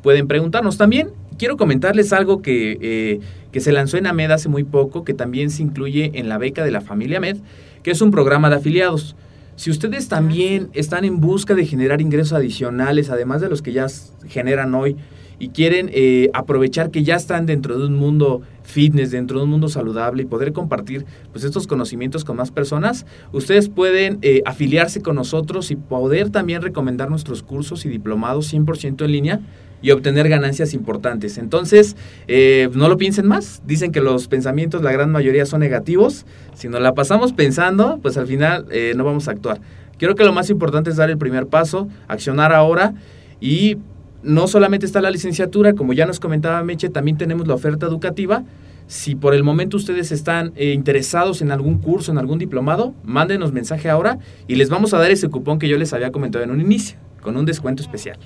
[0.03, 1.11] pueden preguntarnos también.
[1.39, 3.21] Quiero comentarles algo que, eh,
[3.53, 6.65] que se lanzó en AMED hace muy poco, que también se incluye en la beca
[6.65, 7.39] de la familia AMED,
[7.83, 9.17] que es un programa de afiliados.
[9.57, 13.87] Si ustedes también están en busca de generar ingresos adicionales, además de los que ya
[14.29, 14.97] generan hoy,
[15.41, 19.51] y quieren eh, aprovechar que ya están dentro de un mundo fitness, dentro de un
[19.51, 25.01] mundo saludable y poder compartir pues, estos conocimientos con más personas, ustedes pueden eh, afiliarse
[25.01, 29.41] con nosotros y poder también recomendar nuestros cursos y diplomados 100% en línea
[29.81, 31.39] y obtener ganancias importantes.
[31.39, 31.97] Entonces,
[32.27, 33.63] eh, no lo piensen más.
[33.65, 36.27] Dicen que los pensamientos, la gran mayoría, son negativos.
[36.55, 38.67] Si nos la pasamos pensando, pues al final
[38.97, 39.61] no vamos a actuar.
[39.99, 42.95] Creo que lo más importante es dar el primer paso, accionar ahora
[43.41, 43.79] y
[44.23, 48.45] no solamente está la licenciatura, como ya nos comentaba Meche, también tenemos la oferta educativa.
[48.87, 53.53] Si por el momento ustedes están eh, interesados en algún curso, en algún diplomado, mándenos
[53.53, 56.51] mensaje ahora y les vamos a dar ese cupón que yo les había comentado en
[56.51, 58.19] un inicio, con un descuento especial.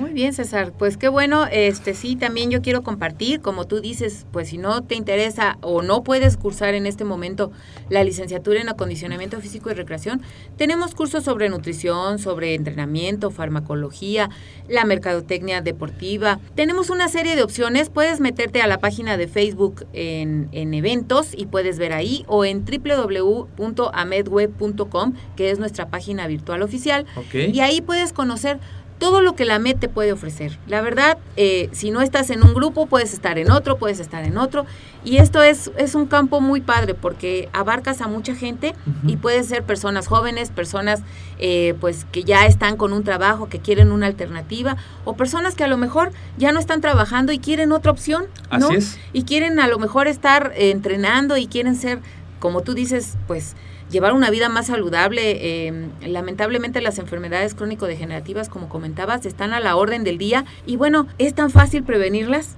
[0.00, 0.72] Muy bien, César.
[0.76, 1.46] Pues qué bueno.
[1.50, 5.80] Este sí, también yo quiero compartir, como tú dices, pues si no te interesa o
[5.82, 7.50] no puedes cursar en este momento
[7.88, 10.20] la licenciatura en acondicionamiento físico y recreación,
[10.56, 14.28] tenemos cursos sobre nutrición, sobre entrenamiento, farmacología,
[14.68, 16.38] la mercadotecnia deportiva.
[16.54, 17.88] Tenemos una serie de opciones.
[17.88, 22.44] Puedes meterte a la página de Facebook en, en eventos y puedes ver ahí o
[22.44, 27.06] en www.amedweb.com, que es nuestra página virtual oficial.
[27.32, 28.60] Y ahí puedes conocer
[28.98, 30.58] todo lo que la MED te puede ofrecer.
[30.66, 34.24] La verdad, eh, si no estás en un grupo, puedes estar en otro, puedes estar
[34.24, 34.66] en otro.
[35.04, 38.74] Y esto es, es un campo muy padre porque abarcas a mucha gente
[39.06, 41.02] y pueden ser personas jóvenes, personas
[41.38, 45.62] eh, pues que ya están con un trabajo, que quieren una alternativa, o personas que
[45.62, 48.66] a lo mejor ya no están trabajando y quieren otra opción, ¿no?
[48.66, 48.98] Así es.
[49.12, 52.00] Y quieren a lo mejor estar eh, entrenando y quieren ser,
[52.40, 53.54] como tú dices, pues
[53.90, 55.66] llevar una vida más saludable.
[55.66, 61.06] Em, lamentablemente las enfermedades crónico-degenerativas, como comentabas, están a la orden del día y bueno,
[61.18, 62.56] es tan fácil prevenirlas.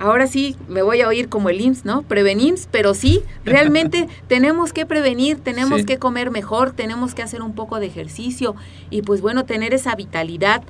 [0.00, 2.02] Ahora sí, me voy a oír como el IMSS, ¿no?
[2.02, 7.54] Prevenims, pero sí, realmente tenemos que prevenir, tenemos que comer mejor, tenemos que hacer un
[7.54, 8.56] poco de ejercicio
[8.90, 10.62] y pues bueno, tener esa vitalidad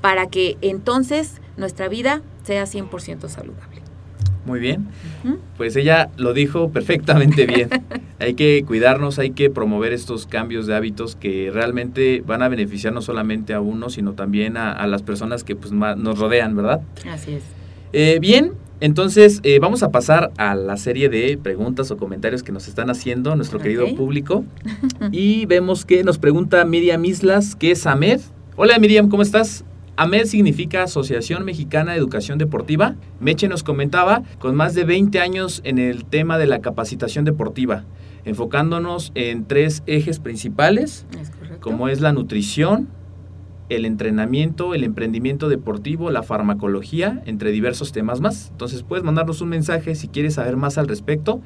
[0.00, 3.71] para que entonces nuestra vida sea 100% saludable.
[4.44, 4.88] Muy bien.
[5.56, 7.68] Pues ella lo dijo perfectamente bien.
[8.18, 12.92] hay que cuidarnos, hay que promover estos cambios de hábitos que realmente van a beneficiar
[12.92, 16.80] no solamente a uno, sino también a, las personas que pues, nos rodean, ¿verdad?
[17.08, 17.44] Así es.
[17.92, 22.50] Eh, bien, entonces eh, vamos a pasar a la serie de preguntas o comentarios que
[22.50, 24.44] nos están haciendo nuestro querido público.
[25.12, 28.20] y vemos que nos pregunta Miriam Islas, que es Ahmed.
[28.56, 29.64] Hola Miriam, ¿cómo estás?
[29.96, 32.96] AMED significa Asociación Mexicana de Educación Deportiva.
[33.20, 37.84] Meche nos comentaba, con más de 20 años en el tema de la capacitación deportiva,
[38.24, 41.06] enfocándonos en tres ejes principales,
[41.60, 42.88] como es la nutrición,
[43.68, 48.48] el entrenamiento, el emprendimiento deportivo, la farmacología, entre diversos temas más.
[48.50, 51.42] Entonces puedes mandarnos un mensaje si quieres saber más al respecto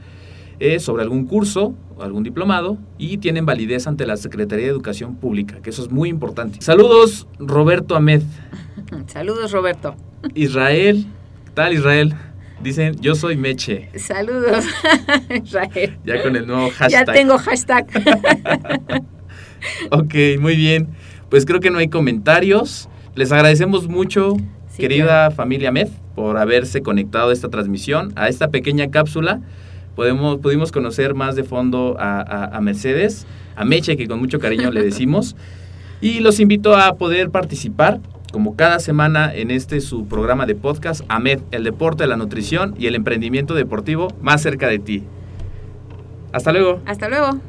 [0.78, 5.60] sobre algún curso o algún diplomado y tienen validez ante la Secretaría de Educación Pública,
[5.62, 6.60] que eso es muy importante.
[6.60, 8.22] Saludos, Roberto Ahmed.
[9.06, 9.94] Saludos, Roberto.
[10.34, 11.06] Israel,
[11.44, 12.14] ¿qué tal Israel?
[12.62, 13.90] Dicen, yo soy Meche.
[13.96, 14.64] Saludos,
[15.44, 15.98] Israel.
[16.04, 17.06] Ya con el nuevo hashtag.
[17.06, 17.86] Ya tengo hashtag.
[19.90, 20.88] ok, muy bien.
[21.28, 22.88] Pues creo que no hay comentarios.
[23.14, 24.36] Les agradecemos mucho,
[24.76, 29.42] querida familia Med, por haberse conectado a esta transmisión, a esta pequeña cápsula
[29.96, 33.26] Podemos, pudimos conocer más de fondo a, Mercedes,
[33.56, 35.34] a Meche, que con mucho cariño le decimos.
[35.98, 41.02] Y los invito a poder participar, como cada semana, en este su programa de podcast,
[41.08, 45.04] AMED, el deporte, la nutrición y el emprendimiento deportivo más cerca de ti.
[46.32, 46.82] Hasta luego.
[46.84, 47.40] Hasta luego.